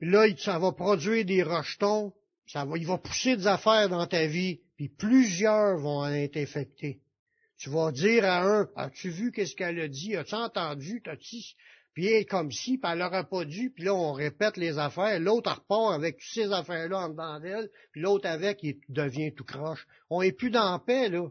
[0.00, 2.14] Là, ça va produire des rejetons,
[2.46, 6.38] ça va, il va pousser des affaires dans ta vie, puis plusieurs vont en être
[6.38, 7.02] infectés.
[7.58, 10.16] Tu vas dire à un, as-tu vu qu'est-ce qu'elle a dit?
[10.16, 11.02] As-tu entendu?
[11.04, 11.36] As-tu
[11.92, 14.78] puis elle est comme si, puis elle n'aurait pas dû, puis là, on répète les
[14.78, 15.20] affaires.
[15.20, 19.44] L'autre repart avec toutes ces affaires-là en dedans d'elle, puis l'autre avec, il devient tout
[19.44, 19.86] croche.
[20.08, 21.28] On est plus dans paix, là.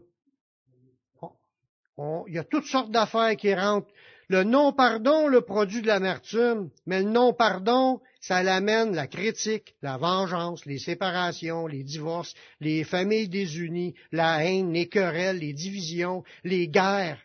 [2.28, 3.90] il y a toutes sortes d'affaires qui rentrent.
[4.28, 10.66] Le non-pardon, le produit de l'amertume, mais le non-pardon, ça l'amène la critique, la vengeance,
[10.66, 17.20] les séparations, les divorces, les familles désunies, la haine, les querelles, les divisions, les guerres.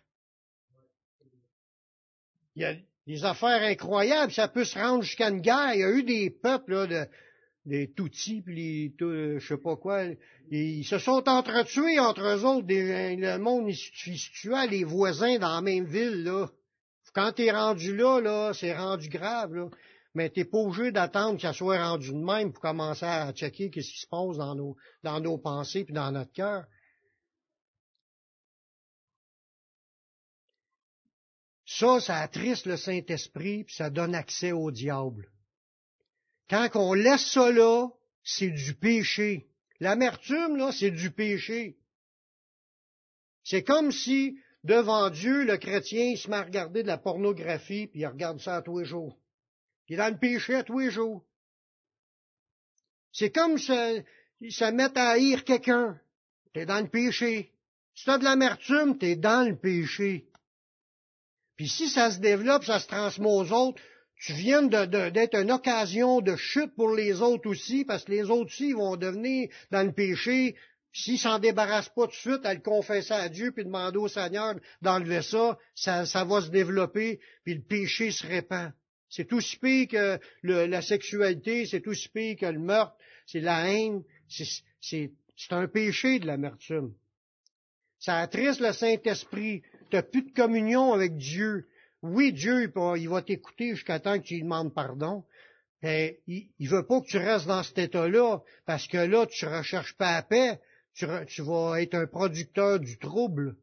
[2.55, 2.75] Il y a,
[3.07, 5.73] des affaires incroyables, ça peut se rendre jusqu'à une guerre.
[5.73, 7.05] Il y a eu des peuples, de,
[7.65, 10.05] des Tutsis, puis les, tout, euh, je sais pas quoi,
[10.49, 12.65] ils se sont entretués entre eux autres.
[12.65, 16.47] Des, le monde, il se tuait les voisins dans la même ville, là.
[17.13, 19.69] Quand t'es rendu là, là, c'est rendu grave, là.
[20.15, 23.69] Mais t'es pas obligé d'attendre que ça soit rendu de même pour commencer à checker
[23.69, 26.65] qu'est-ce qui se passe dans nos, dans nos pensées puis dans notre cœur.
[31.65, 35.29] Ça, ça attriste le Saint-Esprit, puis ça donne accès au diable.
[36.49, 37.89] Quand on laisse ça là,
[38.23, 39.47] c'est du péché.
[39.81, 41.77] L'amertume, là, c'est du péché.
[43.43, 47.87] C'est comme si, devant Dieu, le chrétien il se met à regarder de la pornographie,
[47.87, 49.19] puis il regarde ça à tous les jours.
[49.87, 51.23] Il dans le péché à tous les jours.
[53.11, 54.03] C'est comme se,
[54.49, 55.99] se mettre à haïr quelqu'un.
[56.53, 57.51] T'es dans le péché.
[57.93, 60.25] Si t'as de l'amertume, t'es dans le péché.
[61.55, 63.81] Puis si ça se développe, ça se transmet aux autres,
[64.17, 68.51] tu viens d'être une occasion de chute pour les autres aussi, parce que les autres
[68.51, 70.55] aussi vont devenir dans le péché.
[70.91, 74.55] S'ils s'en débarrassent pas tout de suite, à le à Dieu, puis demander au Seigneur
[74.81, 78.71] d'enlever ça, ça, ça va se développer, puis le péché se répand.
[79.15, 84.03] C'est aussi pire que la sexualité, c'est aussi pire que le meurtre, c'est la haine,
[84.27, 86.93] c'est un péché de l'amertume.
[87.97, 89.61] Ça attriste le Saint-Esprit.
[89.89, 91.65] Tu n'as plus de communion avec Dieu.
[92.01, 95.23] Oui, Dieu, il va t'écouter jusqu'à temps que tu demandes pardon.
[95.81, 99.45] Mais il ne veut pas que tu restes dans cet état-là, parce que là, tu
[99.45, 100.59] ne recherches pas la paix,
[100.93, 103.55] tu, tu vas être un producteur du trouble.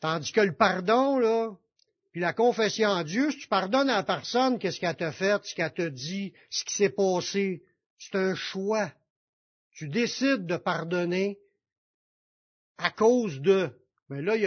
[0.00, 1.56] Tandis que le pardon, là,
[2.12, 5.44] puis la confession en Dieu, si tu pardonnes à la personne, qu'est-ce qu'elle t'a fait,
[5.44, 7.62] ce qu'elle t'a dit, ce qui s'est passé,
[7.98, 8.90] c'est un choix.
[9.72, 11.38] Tu décides de pardonner
[12.78, 13.70] à cause de.
[14.08, 14.46] Mais là, il y,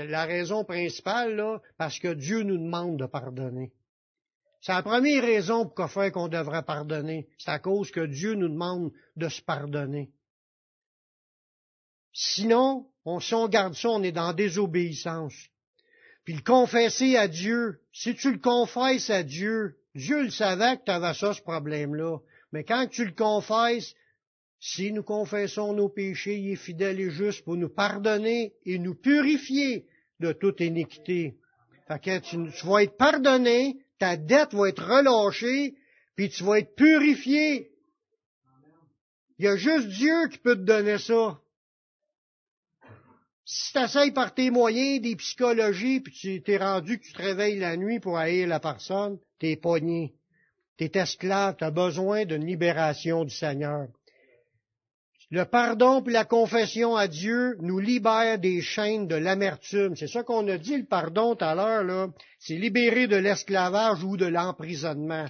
[0.00, 3.72] a, la raison principale, là, parce que Dieu nous demande de pardonner.
[4.60, 7.28] C'est la première raison pour fait qu'on devrait pardonner.
[7.38, 10.12] C'est à cause que Dieu nous demande de se pardonner.
[12.12, 15.34] Sinon, on, si on garde ça, on est dans désobéissance.
[16.30, 20.92] Puis le à Dieu, si tu le confesses à Dieu, Dieu le savait que tu
[20.92, 22.18] avais ça, ce problème-là.
[22.52, 23.96] Mais quand tu le confesses,
[24.60, 28.94] si nous confessons nos péchés, il est fidèle et juste pour nous pardonner et nous
[28.94, 29.86] purifier
[30.20, 31.34] de toute iniquité.
[31.88, 35.74] Fait que tu, vas être pardonné, ta dette va être relâchée,
[36.14, 37.72] puis tu vas être purifié.
[39.40, 41.40] Il y a juste Dieu qui peut te donner ça.
[43.52, 47.20] Si tu essayes par tes moyens, des psychologies, puis tu t'es rendu que tu te
[47.20, 50.14] réveilles la nuit pour haïr la personne, t'es pogné.
[50.76, 53.88] T'es esclave, tu as besoin d'une libération du Seigneur.
[55.32, 59.96] Le pardon puis la confession à Dieu nous libère des chaînes de l'amertume.
[59.96, 62.06] C'est ça qu'on a dit, le pardon tout à l'heure, là.
[62.38, 65.26] C'est libérer de l'esclavage ou de l'emprisonnement.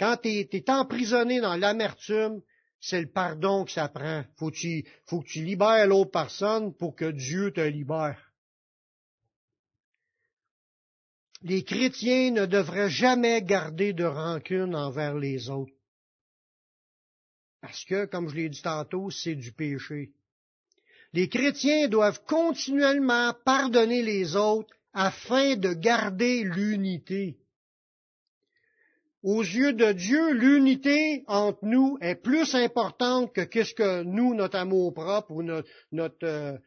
[0.00, 2.40] Quand tu es, emprisonné dans l'amertume,
[2.86, 4.24] c'est le pardon que ça prend.
[4.36, 8.30] Faut que tu, faut que tu libères l'autre personne pour que Dieu te libère.
[11.40, 15.72] Les chrétiens ne devraient jamais garder de rancune envers les autres.
[17.62, 20.12] Parce que, comme je l'ai dit tantôt, c'est du péché.
[21.14, 27.38] Les chrétiens doivent continuellement pardonner les autres afin de garder l'unité.
[29.24, 34.58] Aux yeux de Dieu, l'unité entre nous est plus importante que qu'est-ce que nous, notre
[34.58, 36.58] amour propre ou euh,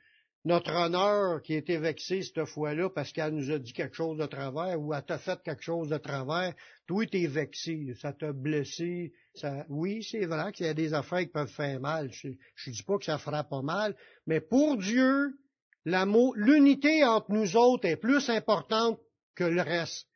[0.44, 4.18] notre honneur qui a été vexé cette fois-là parce qu'elle nous a dit quelque chose
[4.18, 6.56] de travers ou elle t'a fait quelque chose de travers,
[6.88, 9.14] toi t'es vexé, ça t'a blessé.
[9.36, 9.64] Ça...
[9.70, 12.10] Oui, c'est vrai qu'il y a des affaires qui peuvent faire mal.
[12.12, 15.38] Je ne dis pas que ça fera pas mal, mais pour Dieu,
[15.86, 19.00] l'unité entre nous autres est plus importante
[19.36, 20.07] que le reste.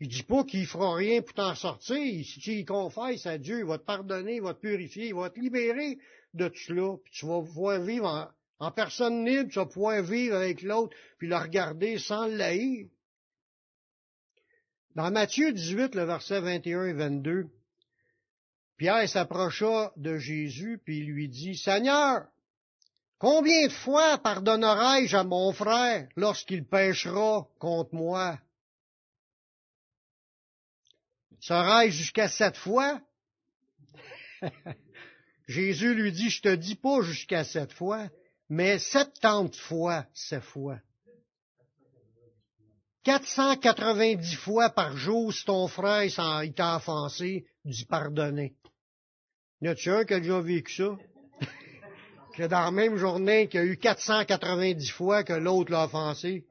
[0.00, 2.24] Il dit pas qu'il fera rien pour t'en sortir.
[2.24, 5.14] Si tu y confesses à Dieu, il va te pardonner, il va te purifier, il
[5.14, 5.98] va te libérer
[6.32, 10.36] de tout cela, puis tu vas pouvoir vivre en, personne libre, tu vas pouvoir vivre
[10.36, 12.88] avec l'autre, puis le regarder sans le haïr.
[14.94, 17.46] Dans Matthieu 18, le verset 21 et 22,
[18.78, 22.26] Pierre s'approcha de Jésus, puis il lui dit, Seigneur,
[23.18, 28.38] combien de fois pardonnerai-je à mon frère lorsqu'il péchera contre moi?
[31.40, 33.00] Serai-je jusqu'à sept fois?
[35.48, 38.08] Jésus lui dit, je te dis pas jusqu'à sept fois,
[38.48, 40.78] mais septante fois sept fois.
[43.04, 46.04] 490 fois par jour, si ton frère
[46.44, 48.54] il t'a offensé, dis pardonner.
[49.62, 50.96] Y a-tu un qui a déjà vécu ça?
[52.36, 56.46] que dans la même journée, qu'il y a eu 490 fois que l'autre l'a offensé?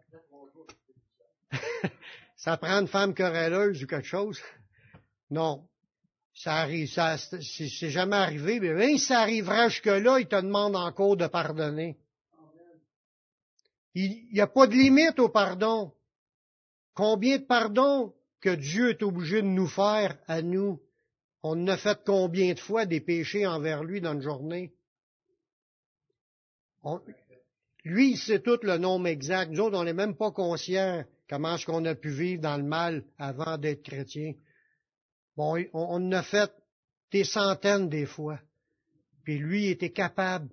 [2.36, 4.41] ça prend une femme querelleuse ou quelque chose?
[5.30, 5.68] Non.
[6.34, 10.76] Ça arrive, ça, c'est jamais arrivé, mais même si ça arrivera jusque-là, il te demande
[10.76, 11.98] encore de pardonner.
[13.94, 15.92] Il n'y a pas de limite au pardon.
[16.94, 20.80] Combien de pardons que Dieu est obligé de nous faire à nous?
[21.44, 24.73] On a fait combien de fois des péchés envers lui dans une journée?
[27.84, 29.52] lui, il sait tout le nombre exact.
[29.52, 32.63] Nous autres, on n'est même pas conscients comment est-ce qu'on a pu vivre dans le
[32.63, 34.34] mal avant d'être chrétien.
[35.40, 36.52] Bon, on, a fait
[37.13, 38.42] des centaines des fois.
[39.23, 40.50] Puis lui était capable.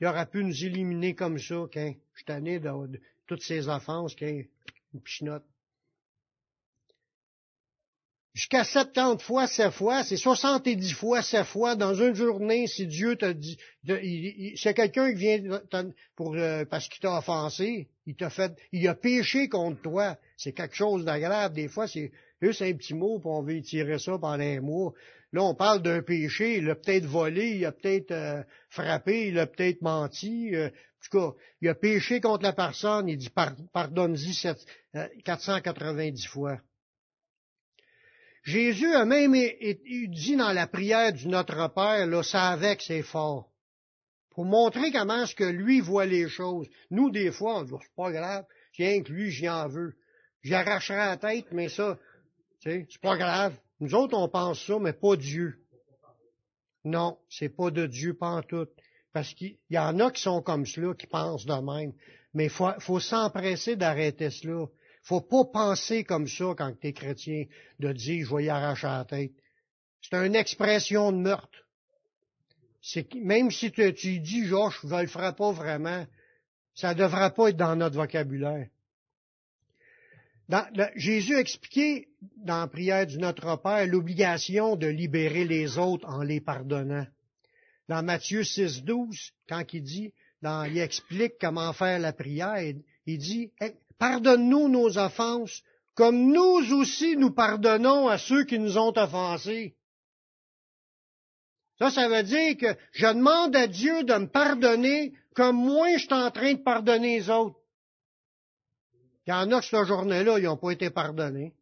[0.00, 4.42] Il aurait pu nous éliminer comme ça, quand je tanné de, toutes ces offenses, qu'un
[4.92, 5.40] une
[8.34, 13.14] jusqu'à 70 fois, 7 fois, c'est 70 fois, 7 fois dans une journée, si Dieu
[13.14, 13.56] te dit,
[14.56, 15.60] c'est quelqu'un qui vient
[16.16, 20.52] pour, euh, parce qu'il t'a offensé, il t'a fait, il a péché contre toi, c'est
[20.52, 21.54] quelque chose d'agréable.
[21.54, 22.10] Des fois, c'est
[22.42, 24.92] juste un petit mot, puis on veut tirer ça pendant un mois.
[25.32, 29.38] Là, on parle d'un péché, il a peut-être volé, il a peut-être euh, frappé, il
[29.38, 30.54] a peut-être menti.
[30.54, 30.70] Euh, en
[31.04, 33.30] tout cas, il a péché contre la personne, il dit
[33.72, 34.34] pardonne-y
[35.24, 36.60] 490 fois.
[38.44, 43.48] Jésus a même dit dans la prière du Notre Père, là, ça avec, c'est fort.
[44.30, 46.68] Pour montrer comment est-ce que lui voit les choses.
[46.90, 49.94] Nous, des fois, on dit, oh, c'est pas grave, tiens que lui, j'y en veux.
[50.42, 51.98] J'arracherai la tête, mais ça,
[52.62, 53.54] c'est pas grave.
[53.80, 55.58] Nous autres, on pense ça, mais pas Dieu.
[56.84, 58.68] Non, c'est pas de Dieu, pas en tout.
[59.12, 61.92] Parce qu'il y en a qui sont comme cela, qui pensent de même.
[62.34, 64.66] Mais il faut, s'empresser d'arrêter cela
[65.02, 67.44] faut pas penser comme ça quand tu es chrétien,
[67.80, 69.32] de dire je vais y arracher la tête.
[70.00, 71.66] C'est une expression de meurtre.
[73.14, 76.06] Même si tu, tu dis je ne le ferai pas vraiment,
[76.74, 78.68] ça ne devrait pas être dans notre vocabulaire.
[80.96, 86.22] Jésus a expliqué dans la prière du Notre Père l'obligation de libérer les autres en
[86.22, 87.06] les pardonnant.
[87.88, 92.74] Dans Matthieu 6, 12, quand il dit, dans, il explique comment faire la prière,
[93.06, 93.52] il dit,
[93.98, 95.62] Pardonne-nous nos offenses,
[95.94, 99.76] comme nous aussi nous pardonnons à ceux qui nous ont offensés.
[101.78, 106.04] Ça, ça veut dire que je demande à Dieu de me pardonner comme moi je
[106.04, 107.61] suis en train de pardonner les autres.
[109.26, 111.54] Il y en a, cette journée-là, ils n'ont pas été pardonnés.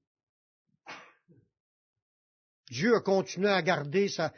[2.71, 4.33] Dieu a continué à garder sa,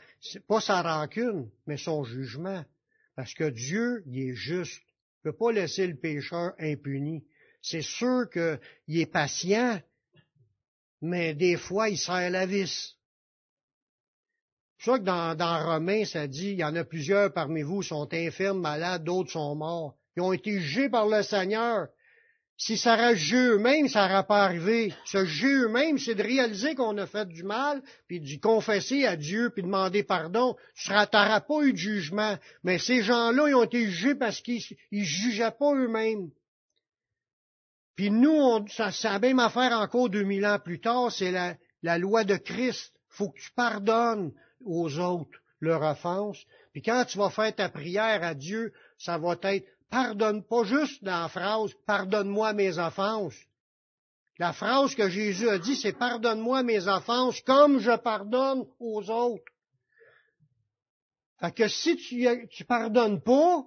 [0.48, 2.64] pas sa rancune, mais son jugement.
[3.14, 4.80] Parce que Dieu, il est juste.
[5.24, 7.24] Il ne peut pas laisser le pécheur impuni
[7.62, 9.80] c'est sûr qu'il est patient,
[11.00, 12.96] mais des fois, il serre la vis.
[14.78, 17.82] C'est ça que dans, dans Romains, ça dit, il y en a plusieurs parmi vous
[17.82, 19.96] sont infirmes, malades, d'autres sont morts.
[20.16, 21.86] Ils ont été jugés par le Seigneur.
[22.64, 24.94] Si ça aurait jugé eux-mêmes, ça n'aurait pas arrivé.
[25.04, 29.16] Se juger eux-mêmes, c'est de réaliser qu'on a fait du mal, puis de confesser à
[29.16, 30.54] Dieu, puis demander pardon.
[30.76, 32.38] Tu n'auras pas eu de jugement.
[32.62, 36.30] Mais ces gens-là, ils ont été jugés parce qu'ils ne jugeaient pas eux-mêmes.
[37.96, 41.56] Puis nous, on, ça, c'est la même affaire encore 2000 ans plus tard, c'est la,
[41.82, 42.94] la loi de Christ.
[43.08, 44.30] faut que tu pardonnes
[44.64, 46.38] aux autres leur offense.
[46.72, 51.02] Puis quand tu vas faire ta prière à Dieu, ça va être pardonne, pas juste
[51.02, 53.38] la phrase pardonne-moi mes offenses.
[54.38, 59.44] La phrase que Jésus a dit, c'est pardonne-moi mes offenses comme je pardonne aux autres.
[61.38, 63.64] Fait que si tu, tu pardonnes pas,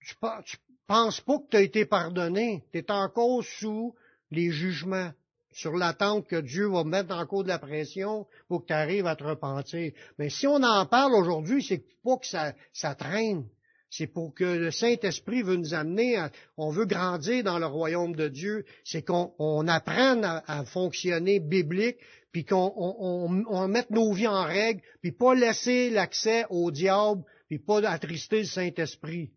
[0.00, 0.14] tu,
[0.44, 0.56] tu,
[0.86, 2.62] pense pas que tu as été pardonné.
[2.72, 3.94] Tu es encore sous
[4.30, 5.12] les jugements,
[5.52, 9.06] sur l'attente que Dieu va mettre en cours de la pression pour que tu arrives
[9.06, 9.92] à te repentir.
[10.18, 13.48] Mais si on en parle aujourd'hui, c'est pas que ça traîne.
[13.96, 18.16] C'est pour que le Saint-Esprit veut nous amener, à, on veut grandir dans le royaume
[18.16, 21.98] de Dieu, c'est qu'on apprenne à, fonctionner biblique,
[22.32, 27.60] puis qu'on on, mette nos vies en règle, puis pas laisser l'accès au diable, puis
[27.60, 29.30] pas attrister le Saint-Esprit.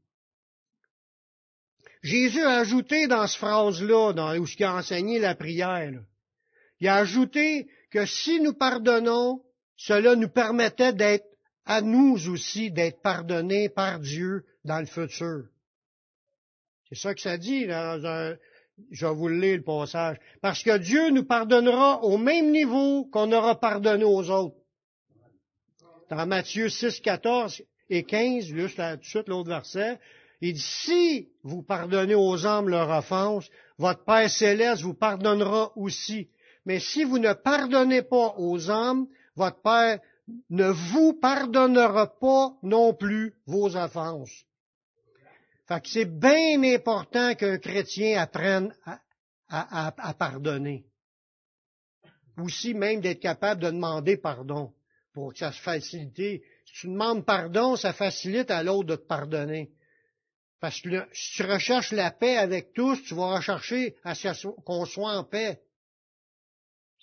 [2.01, 6.01] Jésus a ajouté dans cette phrase-là, dans, où il a enseigné la prière,
[6.79, 9.43] il a ajouté que si nous pardonnons,
[9.75, 11.26] cela nous permettait d'être
[11.67, 15.43] à nous aussi d'être pardonnés par Dieu dans le futur.
[16.89, 17.67] C'est ça que ça dit
[18.91, 20.17] je vous le lire le passage.
[20.41, 24.55] Parce que Dieu nous pardonnera au même niveau qu'on aura pardonné aux autres.
[26.09, 29.99] Dans Matthieu 6, 14 et 15, juste tout de suite l'autre verset,
[30.39, 36.29] il dit, si vous pardonnez aux hommes leur offense, votre Père céleste vous pardonnera aussi.
[36.65, 39.99] Mais si vous ne pardonnez pas aux hommes, votre Père
[40.49, 44.45] ne vous pardonnera pas non plus vos offenses.
[45.67, 48.99] Fait que c'est bien important qu'un chrétien apprenne à,
[49.49, 50.85] à, pardonner.
[52.37, 54.73] Aussi même d'être capable de demander pardon
[55.13, 56.15] pour que ça se facilite.
[56.65, 59.71] Si tu demandes pardon, ça facilite à l'autre de te pardonner.
[60.59, 64.13] Parce que si tu recherches la paix avec tous, tu vas rechercher à
[64.65, 65.61] qu'on soit en paix.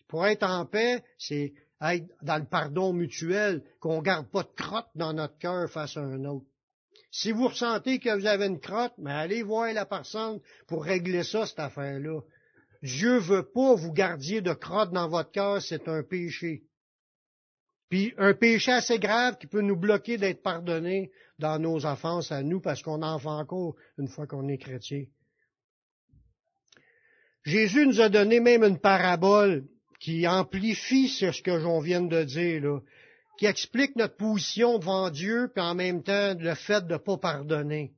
[0.08, 1.52] Pour être en paix, c'est
[1.84, 5.96] être dans le pardon mutuel, qu'on ne garde pas de crotte dans notre cœur face
[5.96, 6.46] à un autre.
[7.10, 11.22] Si vous ressentez que vous avez une crotte, mais allez voir la personne pour régler
[11.22, 12.20] ça, cette affaire-là.
[12.82, 16.64] Dieu veut pas vous gardiez de crotte dans votre cœur, c'est un péché.
[17.88, 22.42] Puis un péché assez grave qui peut nous bloquer d'être pardonné dans nos offenses à
[22.42, 25.04] nous parce qu'on en fait encore une fois qu'on est chrétien.
[27.44, 29.68] Jésus nous a donné même une parabole
[30.04, 32.80] qui amplifie ce que j'en viens de dire, là,
[33.38, 37.16] qui explique notre position devant Dieu, puis en même temps le fait de ne pas
[37.16, 37.94] pardonner.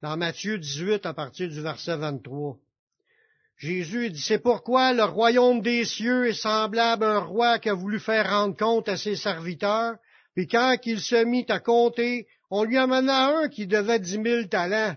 [0.00, 2.56] Dans Matthieu 18, à partir du verset 23.
[3.56, 7.74] Jésus dit, c'est pourquoi le royaume des cieux est semblable à un roi qui a
[7.74, 9.96] voulu faire rendre compte à ses serviteurs,
[10.36, 14.48] puis quand il se mit à compter, on lui amena un qui devait dix mille
[14.48, 14.94] talents.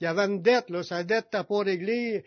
[0.00, 2.24] Il avait une dette, là, sa dette n'a pas réglée.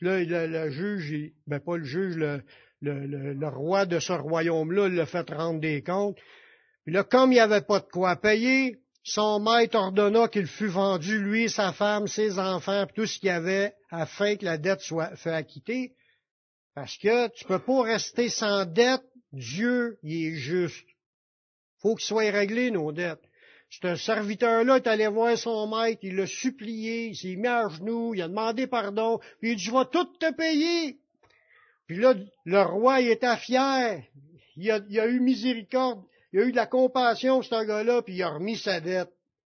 [0.00, 2.42] Là, le, juge, ben pas le juge, le,
[2.82, 6.18] le, roi de ce royaume-là l'a fait rendre des comptes.
[6.84, 10.66] Puis là, comme il n'y avait pas de quoi payer, son maître ordonna qu'il fût
[10.66, 14.80] vendu, lui, sa femme, ses enfants, tout ce qu'il y avait, afin que la dette
[14.80, 15.94] soit fait acquitter.
[16.74, 19.04] Parce que tu peux pas rester sans dette.
[19.32, 20.86] Dieu, il est juste.
[21.80, 23.25] Faut qu'il soit réglé, nos dettes.
[23.82, 28.14] Un serviteur-là est allé voir son maître, il l'a supplié, il s'est mis à genoux,
[28.14, 30.98] il a demandé pardon, puis il dit, je vais tout te payer.
[31.86, 32.14] Puis là,
[32.44, 34.02] le roi, il était fier.
[34.56, 36.02] Il a, a eu miséricorde
[36.36, 39.10] il a eu de la compassion, ce gars-là, puis il a remis sa dette.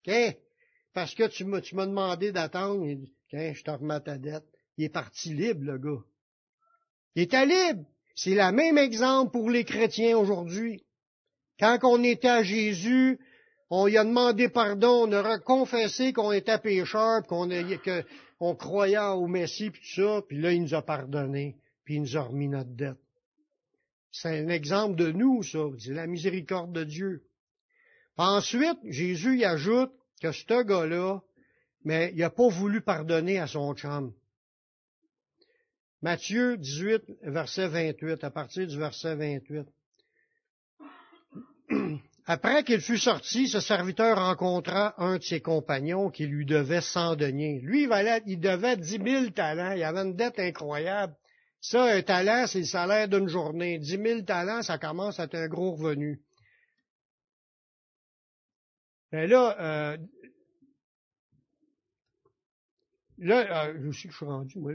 [0.04, 0.38] Qu'est?
[0.94, 2.86] Parce que tu m'as, demandé d'attendre.
[2.86, 4.44] Il dit, je te remets ta dette.
[4.76, 6.04] Il est parti libre, le gars.
[7.16, 7.84] Il était libre.
[8.14, 10.84] C'est le même exemple pour les chrétiens aujourd'hui.
[11.58, 13.18] Quand on était à Jésus,
[13.70, 17.48] on lui a demandé pardon, on a confessé qu'on était pécheur, qu'on
[18.38, 22.02] qu'on croyait au Messie, puis tout ça, puis là, il nous a pardonné, puis il
[22.02, 22.98] nous a remis notre dette.
[24.10, 25.58] C'est un exemple de nous, ça.
[25.78, 27.24] C'est la miséricorde de Dieu.
[28.16, 31.20] Ensuite, Jésus y ajoute que ce gars-là,
[31.84, 34.12] mais il n'a pas voulu pardonner à son chum.
[36.00, 39.66] Matthieu 18, verset 28, à partir du verset 28.
[42.30, 47.16] Après qu'il fut sorti, ce serviteur rencontra un de ses compagnons qui lui devait cent
[47.16, 47.58] deniers.
[47.62, 49.72] Lui, il, valait, il devait dix mille talents.
[49.72, 51.16] Il avait une dette incroyable.
[51.62, 53.78] Ça, un talent, c'est le salaire d'une journée.
[53.78, 56.20] Dix mille talents, ça commence à être un gros revenu.
[59.10, 59.96] Mais là, euh,
[63.16, 64.72] là, euh, je suis rendu, moi.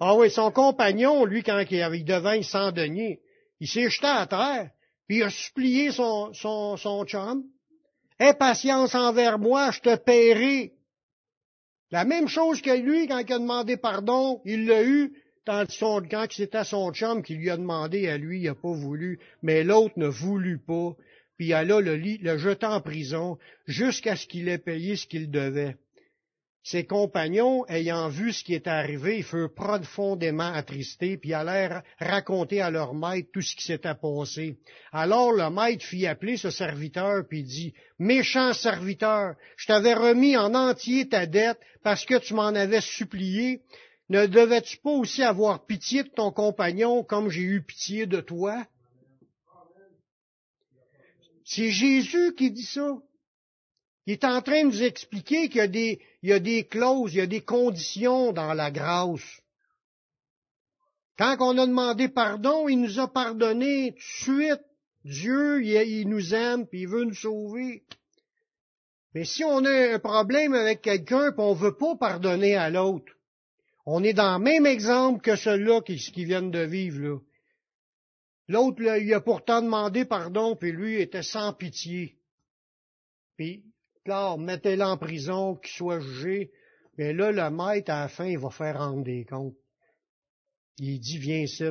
[0.00, 3.20] Ah oui, son compagnon, lui, quand il, il devait sans denier,
[3.60, 4.70] il s'est jeté à terre,
[5.10, 7.42] puis il a supplié son, son, son chum.
[8.38, 10.72] Patience envers moi, je te paierai.
[11.90, 15.12] La même chose que lui, quand il a demandé pardon, il l'a eu,
[15.44, 15.66] quand
[16.30, 19.94] c'était son chum qui lui a demandé à lui, il n'a pas voulu, mais l'autre
[19.96, 20.94] ne voulut pas,
[21.36, 23.36] puis elle a le, le jeta en prison
[23.66, 25.76] jusqu'à ce qu'il ait payé ce qu'il devait.
[26.62, 32.70] Ses compagnons, ayant vu ce qui était arrivé, furent profondément attristés, puis allèrent raconter à
[32.70, 34.58] leur maître tout ce qui s'était passé.
[34.92, 40.54] Alors le maître fit appeler ce serviteur, puis dit, Méchant serviteur, je t'avais remis en
[40.54, 43.62] entier ta dette parce que tu m'en avais supplié,
[44.10, 48.66] ne devais-tu pas aussi avoir pitié de ton compagnon comme j'ai eu pitié de toi?
[51.44, 52.98] C'est Jésus qui dit ça.
[54.10, 57.28] Il est en train de nous expliquer qu'il y a des, clauses, il y a
[57.28, 59.40] des conditions dans la grâce.
[61.16, 64.64] Quand on a demandé pardon, il nous a pardonné tout de suite.
[65.04, 67.84] Dieu, il, nous aime, puis il veut nous sauver.
[69.14, 72.68] Mais si on a un problème avec quelqu'un, puis on ne veut pas pardonner à
[72.68, 73.12] l'autre,
[73.86, 77.18] on est dans le même exemple que celui-là qui, qui viennent de vivre, là.
[78.48, 82.16] L'autre, il a pourtant demandé pardon, puis lui était sans pitié.
[83.36, 83.62] Puis,
[84.10, 86.50] là, mettez-le en prison, qu'il soit jugé.
[86.98, 89.56] Mais là, le maître, à la fin, il va faire rendre des comptes.
[90.78, 91.64] Il dit, viens ici.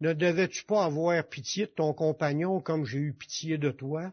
[0.00, 4.12] Ne devais-tu pas avoir pitié de ton compagnon comme j'ai eu pitié de toi?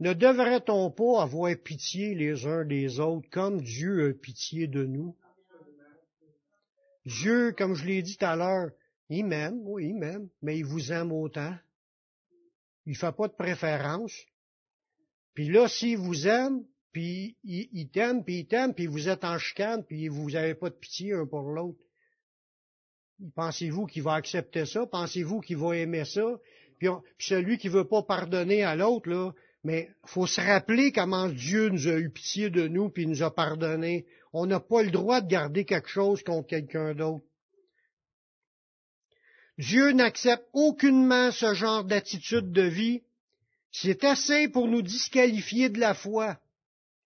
[0.00, 5.16] Ne devrait-on pas avoir pitié les uns des autres comme Dieu a pitié de nous?
[7.04, 8.70] Dieu, comme je l'ai dit tout à l'heure,
[9.08, 11.54] il m'aime, oui, il m'aime, mais il vous aime autant.
[12.86, 14.14] Il fait pas de préférence.
[15.34, 19.38] Puis là, s'il vous aime, puis il, t'aime, puis il t'aime, puis vous êtes en
[19.38, 21.78] chicane, puis vous n'avez pas de pitié un pour l'autre.
[23.34, 24.86] Pensez-vous qu'il va accepter ça?
[24.86, 26.38] Pensez-vous qu'il va aimer ça?
[26.78, 29.32] Puis, celui qui veut pas pardonner à l'autre, là,
[29.64, 33.32] mais faut se rappeler comment Dieu nous a eu pitié de nous, puis nous a
[33.32, 34.06] pardonné.
[34.32, 37.24] On n'a pas le droit de garder quelque chose contre quelqu'un d'autre.
[39.58, 43.02] Dieu n'accepte aucunement ce genre d'attitude de vie.
[43.72, 46.38] C'est assez pour nous disqualifier de la foi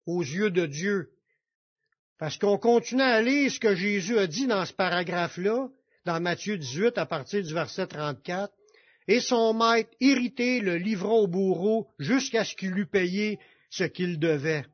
[0.05, 1.11] aux yeux de Dieu.
[2.19, 5.69] Parce qu'on continue à lire ce que Jésus a dit dans ce paragraphe-là,
[6.05, 8.53] dans Matthieu 18 à partir du verset 34.
[9.09, 13.39] Et son maître, irrité, le livra au bourreau jusqu'à ce qu'il eût payé
[13.71, 14.65] ce qu'il devait.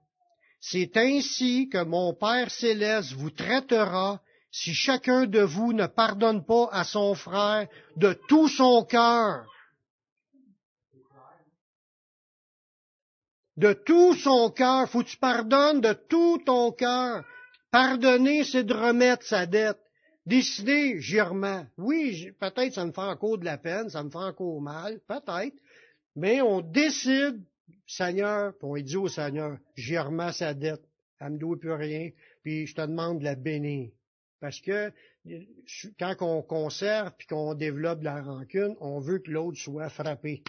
[0.61, 6.69] C'est ainsi que mon Père céleste vous traitera si chacun de vous ne pardonne pas
[6.73, 7.67] à son frère
[7.97, 9.45] de tout son cœur,
[13.57, 17.25] de tout son cœur, faut que tu pardonnes de tout ton cœur.
[17.71, 19.79] Pardonner, c'est de remettre sa dette.
[20.25, 21.19] Décider, j'y.
[21.79, 25.57] Oui, peut-être ça me fait encore de la peine, ça me fait encore mal, peut-être.
[26.15, 27.43] Mais on décide,
[27.87, 29.97] Seigneur, puis on dit au Seigneur, j'y
[30.33, 30.83] sa dette.
[31.19, 32.11] Elle me doit plus rien,
[32.43, 33.91] puis je te demande de la bénir.
[34.41, 34.93] Parce que
[35.99, 40.43] quand on conserve puis qu'on développe la rancune, on veut que l'autre soit frappé.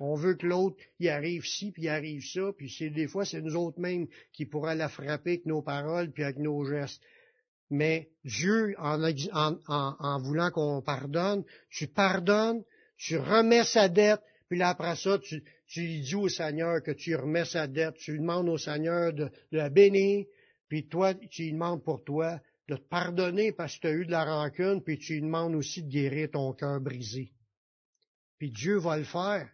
[0.00, 3.24] On veut que l'autre y arrive ci, puis y arrive ça, puis c'est des fois
[3.24, 7.02] c'est nous autres mêmes qui pourraient la frapper avec nos paroles puis avec nos gestes.
[7.70, 12.62] Mais Dieu, en, voulant qu'on pardonne, tu pardonnes,
[12.96, 17.44] tu remets sa dette, puis après ça, tu, tu dis au Seigneur que tu remets
[17.44, 20.26] sa dette, tu demandes au Seigneur de, de la bénir,
[20.68, 24.06] puis toi, tu lui demandes pour toi de te pardonner parce que tu as eu
[24.06, 27.32] de la rancune, puis tu lui demandes aussi de guérir ton cœur brisé.
[28.38, 29.48] Puis Dieu va le faire.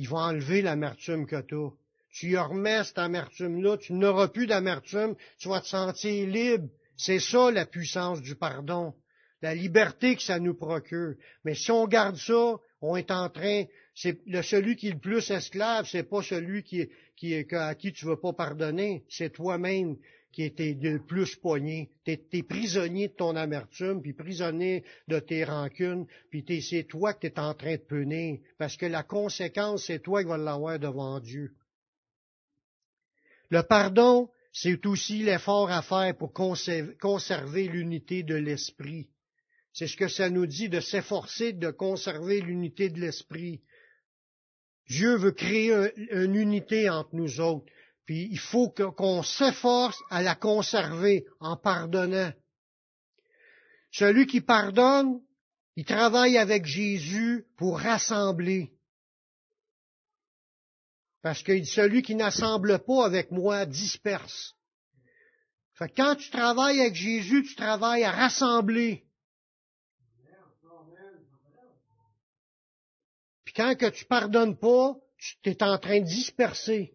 [0.00, 1.68] Il va enlever l'amertume que tu as.
[2.10, 6.70] Tu y remets cette amertume-là, tu n'auras plus d'amertume, tu vas te sentir libre.
[6.96, 8.94] C'est ça la puissance du pardon,
[9.42, 11.16] la liberté que ça nous procure.
[11.44, 14.98] Mais si on garde ça, on est en train, c'est le celui qui est le
[15.00, 19.98] plus esclave, c'est pas celui qui, qui, à qui tu veux pas pardonner, c'est toi-même
[20.32, 21.90] qui était le plus poigné.
[22.04, 27.26] Tu es, prisonnier de ton amertume, puis prisonnier de tes rancunes, puis c'est toi que
[27.26, 30.78] tu es en train de punir, parce que la conséquence, c'est toi qui vas l'avoir
[30.78, 31.52] devant Dieu.
[33.50, 39.08] Le pardon, c'est aussi l'effort à faire pour conserver l'unité de l'esprit.
[39.72, 43.60] C'est ce que ça nous dit de s'efforcer de conserver l'unité de l'esprit.
[44.88, 45.72] Dieu veut créer
[46.10, 47.66] une unité entre nous autres.
[48.10, 52.32] Puis il faut qu'on s'efforce à la conserver en pardonnant.
[53.92, 55.20] Celui qui pardonne,
[55.76, 58.72] il travaille avec Jésus pour rassembler.
[61.22, 64.56] Parce que celui qui n'assemble pas avec moi disperse.
[65.74, 69.06] Fait que quand tu travailles avec Jésus, tu travailles à rassembler.
[73.44, 76.92] Puis quand que tu pardonnes pas, tu es en train de disperser.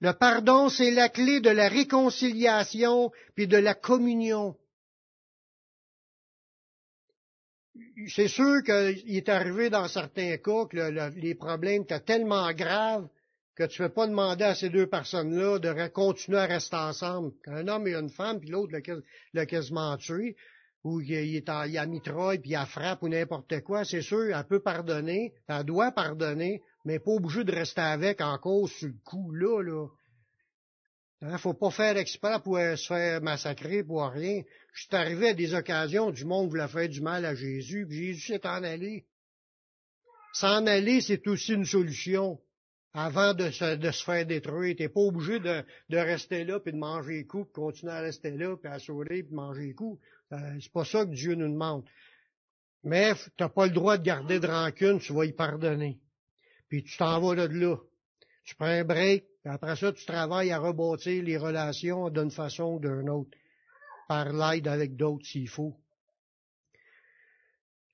[0.00, 4.56] Le pardon, c'est la clé de la réconciliation puis de la communion.
[8.08, 13.08] C'est sûr qu'il est arrivé dans certains cas que les problèmes étaient tellement graves
[13.54, 17.32] que tu ne peux pas demander à ces deux personnes-là de continuer à rester ensemble.
[17.46, 18.72] Un homme et une femme, puis l'autre
[19.34, 20.34] l'a quasiment tué,
[20.82, 24.34] ou il, est il a mitraille, puis il a frappe ou n'importe quoi, c'est sûr,
[24.34, 28.88] elle peut pardonner, elle doit pardonner, mais pas obligé de rester avec en cause sur
[28.88, 29.86] le coup, là, là.
[31.22, 34.42] Hein, faut pas faire exprès pour se faire massacrer pour rien.
[34.72, 38.06] Je suis arrivé à des occasions du monde voulait faire du mal à Jésus, puis
[38.06, 39.04] Jésus s'est en allé.
[40.32, 42.40] S'en aller, c'est aussi une solution.
[42.92, 47.18] Avant de se, faire détruire, t'es pas obligé de, de, rester là, puis de manger
[47.18, 50.00] les coups, puis continuer à rester là, puis à sourire, puis manger les coups.
[50.32, 51.84] Euh, c'est pas ça que Dieu nous demande.
[52.82, 56.00] Mais t'as pas le droit de garder de rancune, tu vas y pardonner.
[56.70, 57.76] Puis tu t'en vas de là.
[58.44, 62.76] Tu prends un break, puis après ça, tu travailles à rebâtir les relations d'une façon
[62.76, 63.30] ou d'une autre,
[64.08, 65.76] par l'aide avec d'autres s'il faut.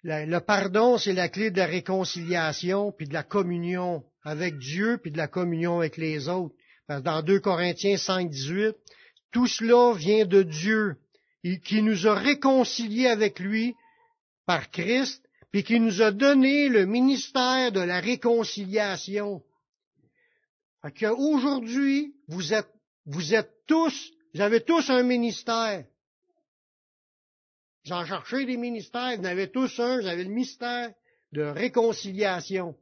[0.05, 5.11] Le pardon, c'est la clé de la réconciliation, puis de la communion avec Dieu, puis
[5.11, 6.55] de la communion avec les autres.
[6.89, 8.77] dans 2 Corinthiens 5, 18,
[9.33, 10.97] tout cela vient de Dieu,
[11.65, 13.75] qui nous a réconciliés avec lui
[14.45, 15.26] par Christ,
[15.57, 19.43] puis qui nous a donné le ministère de la réconciliation.
[21.17, 22.69] Aujourd'hui, vous êtes,
[23.07, 25.87] vous êtes tous, vous avez tous un ministère.
[27.87, 30.93] Vous en cherchez des ministères, vous en avez tous un, vous avez le ministère
[31.33, 32.77] de réconciliation.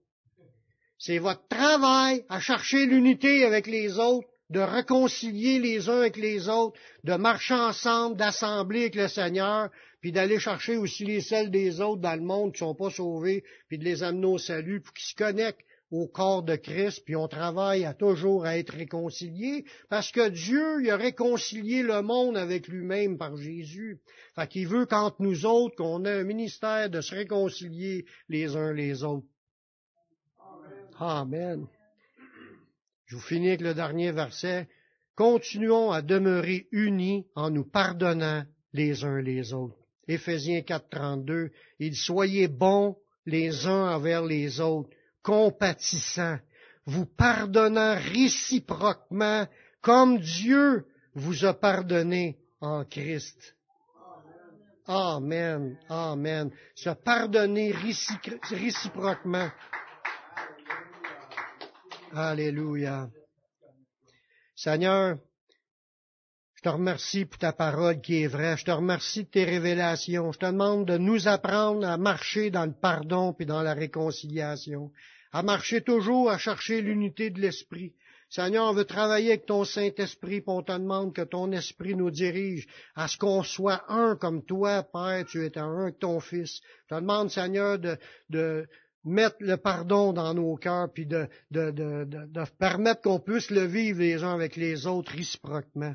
[0.99, 6.49] C'est votre travail à chercher l'unité avec les autres, de réconcilier les uns avec les
[6.49, 9.69] autres, de marcher ensemble, d'assembler avec le Seigneur,
[10.01, 12.91] puis d'aller chercher aussi les celles des autres dans le monde qui ne sont pas
[12.91, 17.03] sauvés, puis de les amener au salut, pour qu'ils se connectent au corps de Christ,
[17.05, 22.03] puis on travaille à toujours à être réconcilié, parce que Dieu il a réconcilié le
[22.03, 23.99] monde avec lui-même par Jésus.
[24.37, 28.73] Fait qu'il veut qu'entre nous autres, qu'on ait un ministère de se réconcilier les uns
[28.73, 29.27] les autres.
[30.99, 31.67] Amen.
[33.07, 34.69] Je vous finis avec le dernier verset.
[35.17, 39.77] Continuons à demeurer unis en nous pardonnant les uns les autres.
[40.09, 41.51] Éphésiens 4, 32.
[41.79, 42.97] Il soyez bons
[43.27, 44.91] les uns envers les autres
[45.25, 46.39] compatissant,
[46.85, 49.47] vous pardonnant réciproquement
[49.81, 53.57] comme Dieu vous a pardonné en Christ.
[54.87, 56.51] Amen, amen.
[56.75, 59.51] Se pardonner réciproquement.
[62.17, 63.11] Alléluia.
[64.55, 65.19] Seigneur,
[66.55, 68.57] je te remercie pour ta parole qui est vraie.
[68.57, 70.31] Je te remercie de tes révélations.
[70.31, 74.93] Je te demande de nous apprendre à marcher dans le pardon et dans la réconciliation,
[75.33, 77.95] à marcher toujours à chercher l'unité de l'esprit.
[78.31, 82.13] Seigneur, on veut travailler avec ton Saint-Esprit, puis on te demande que ton Esprit nous
[82.13, 86.61] dirige à ce qu'on soit un comme toi, Père, tu es un avec ton Fils.
[86.89, 87.99] Je te demande, Seigneur, de,
[88.31, 88.67] de
[89.05, 93.65] mettre le pardon dans nos cœurs, puis de, de, de, de permettre qu'on puisse le
[93.65, 95.95] vivre les uns avec les autres réciproquement.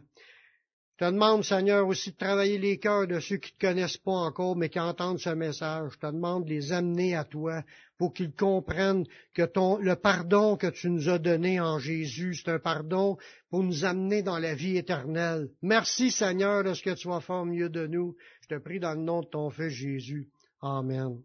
[0.99, 3.95] Je te demande, Seigneur, aussi de travailler les cœurs de ceux qui ne te connaissent
[3.95, 5.91] pas encore, mais qui entendent ce message.
[5.93, 7.63] Je te demande de les amener à toi
[7.97, 12.51] pour qu'ils comprennent que ton, le pardon que tu nous as donné en Jésus, c'est
[12.51, 13.15] un pardon
[13.49, 15.47] pour nous amener dans la vie éternelle.
[15.61, 18.17] Merci, Seigneur, de ce que tu vas faire au milieu de nous.
[18.41, 20.27] Je te prie dans le nom de ton Fils Jésus.
[20.61, 21.21] Amen.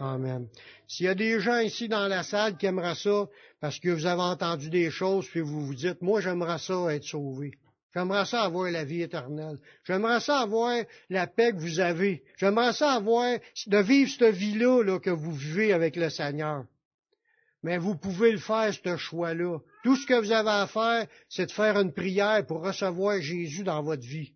[0.00, 0.48] Amen.
[0.86, 3.26] S'il y a des gens ici dans la salle qui aimeraient ça,
[3.60, 7.04] parce que vous avez entendu des choses, puis vous vous dites, moi j'aimerais ça être
[7.04, 7.52] sauvé.
[7.94, 9.58] J'aimerais ça avoir la vie éternelle.
[9.84, 12.22] J'aimerais ça avoir la paix que vous avez.
[12.36, 16.64] J'aimerais ça avoir, de vivre cette vie-là là, que vous vivez avec le Seigneur.
[17.62, 19.58] Mais vous pouvez le faire, ce choix-là.
[19.82, 23.64] Tout ce que vous avez à faire, c'est de faire une prière pour recevoir Jésus
[23.64, 24.32] dans votre vie.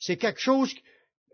[0.00, 0.74] C'est quelque chose,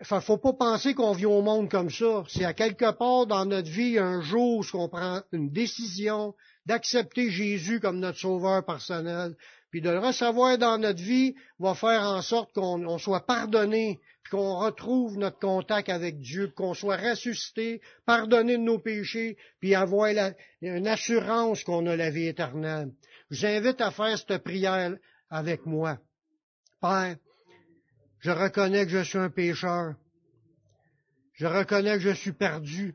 [0.00, 2.24] enfin, faut pas penser qu'on vit au monde comme ça.
[2.28, 6.34] C'est à quelque part dans notre vie un jour où on prend une décision
[6.66, 9.34] d'accepter Jésus comme notre sauveur personnel,
[9.70, 14.32] puis de le recevoir dans notre vie va faire en sorte qu'on soit pardonné, puis
[14.32, 20.10] qu'on retrouve notre contact avec Dieu, qu'on soit ressuscité, pardonné de nos péchés, puis avoir
[20.60, 22.92] une assurance qu'on a la vie éternelle.
[23.30, 24.94] Je vous invite à faire cette prière
[25.30, 25.98] avec moi.
[26.80, 27.16] Père,
[28.20, 29.94] je reconnais que je suis un pécheur.
[31.34, 32.94] Je reconnais que je suis perdu.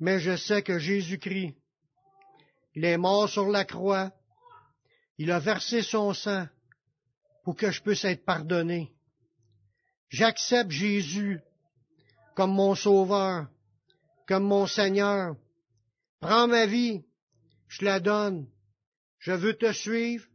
[0.00, 1.56] Mais je sais que Jésus-Christ,
[2.74, 4.12] il est mort sur la croix
[5.18, 6.46] il a versé son sang
[7.44, 8.92] pour que je puisse être pardonné.
[10.08, 11.40] J'accepte Jésus
[12.34, 13.46] comme mon sauveur,
[14.26, 15.36] comme mon Seigneur.
[16.20, 17.04] Prends ma vie,
[17.68, 18.48] je la donne.
[19.18, 20.26] Je veux te suivre,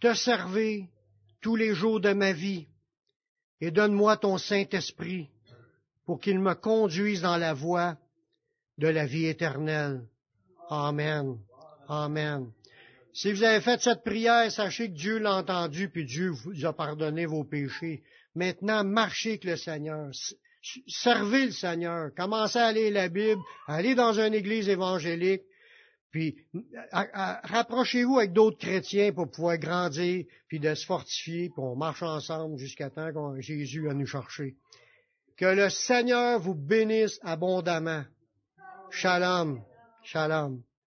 [0.00, 0.86] te servir
[1.46, 2.66] tous les jours de ma vie.
[3.60, 5.28] Et donne-moi ton Saint-Esprit
[6.04, 7.96] pour qu'il me conduise dans la voie
[8.78, 10.00] de la vie éternelle.
[10.68, 11.38] Amen.
[11.88, 12.50] Amen.
[13.12, 16.72] Si vous avez fait cette prière, sachez que Dieu l'a entendu, puis Dieu vous a
[16.72, 18.02] pardonné vos péchés.
[18.34, 20.10] Maintenant, marchez avec le Seigneur.
[20.88, 22.10] Servez le Seigneur.
[22.16, 25.42] Commencez à lire la Bible, allez dans une église évangélique,
[26.16, 26.34] puis
[27.42, 32.56] rapprochez-vous avec d'autres chrétiens pour pouvoir grandir, puis de se fortifier, puis on marche ensemble
[32.56, 34.56] jusqu'à temps que Jésus va nous chercher.
[35.36, 38.04] Que le Seigneur vous bénisse abondamment.
[38.90, 39.62] Shalom.
[40.04, 40.62] Shalom.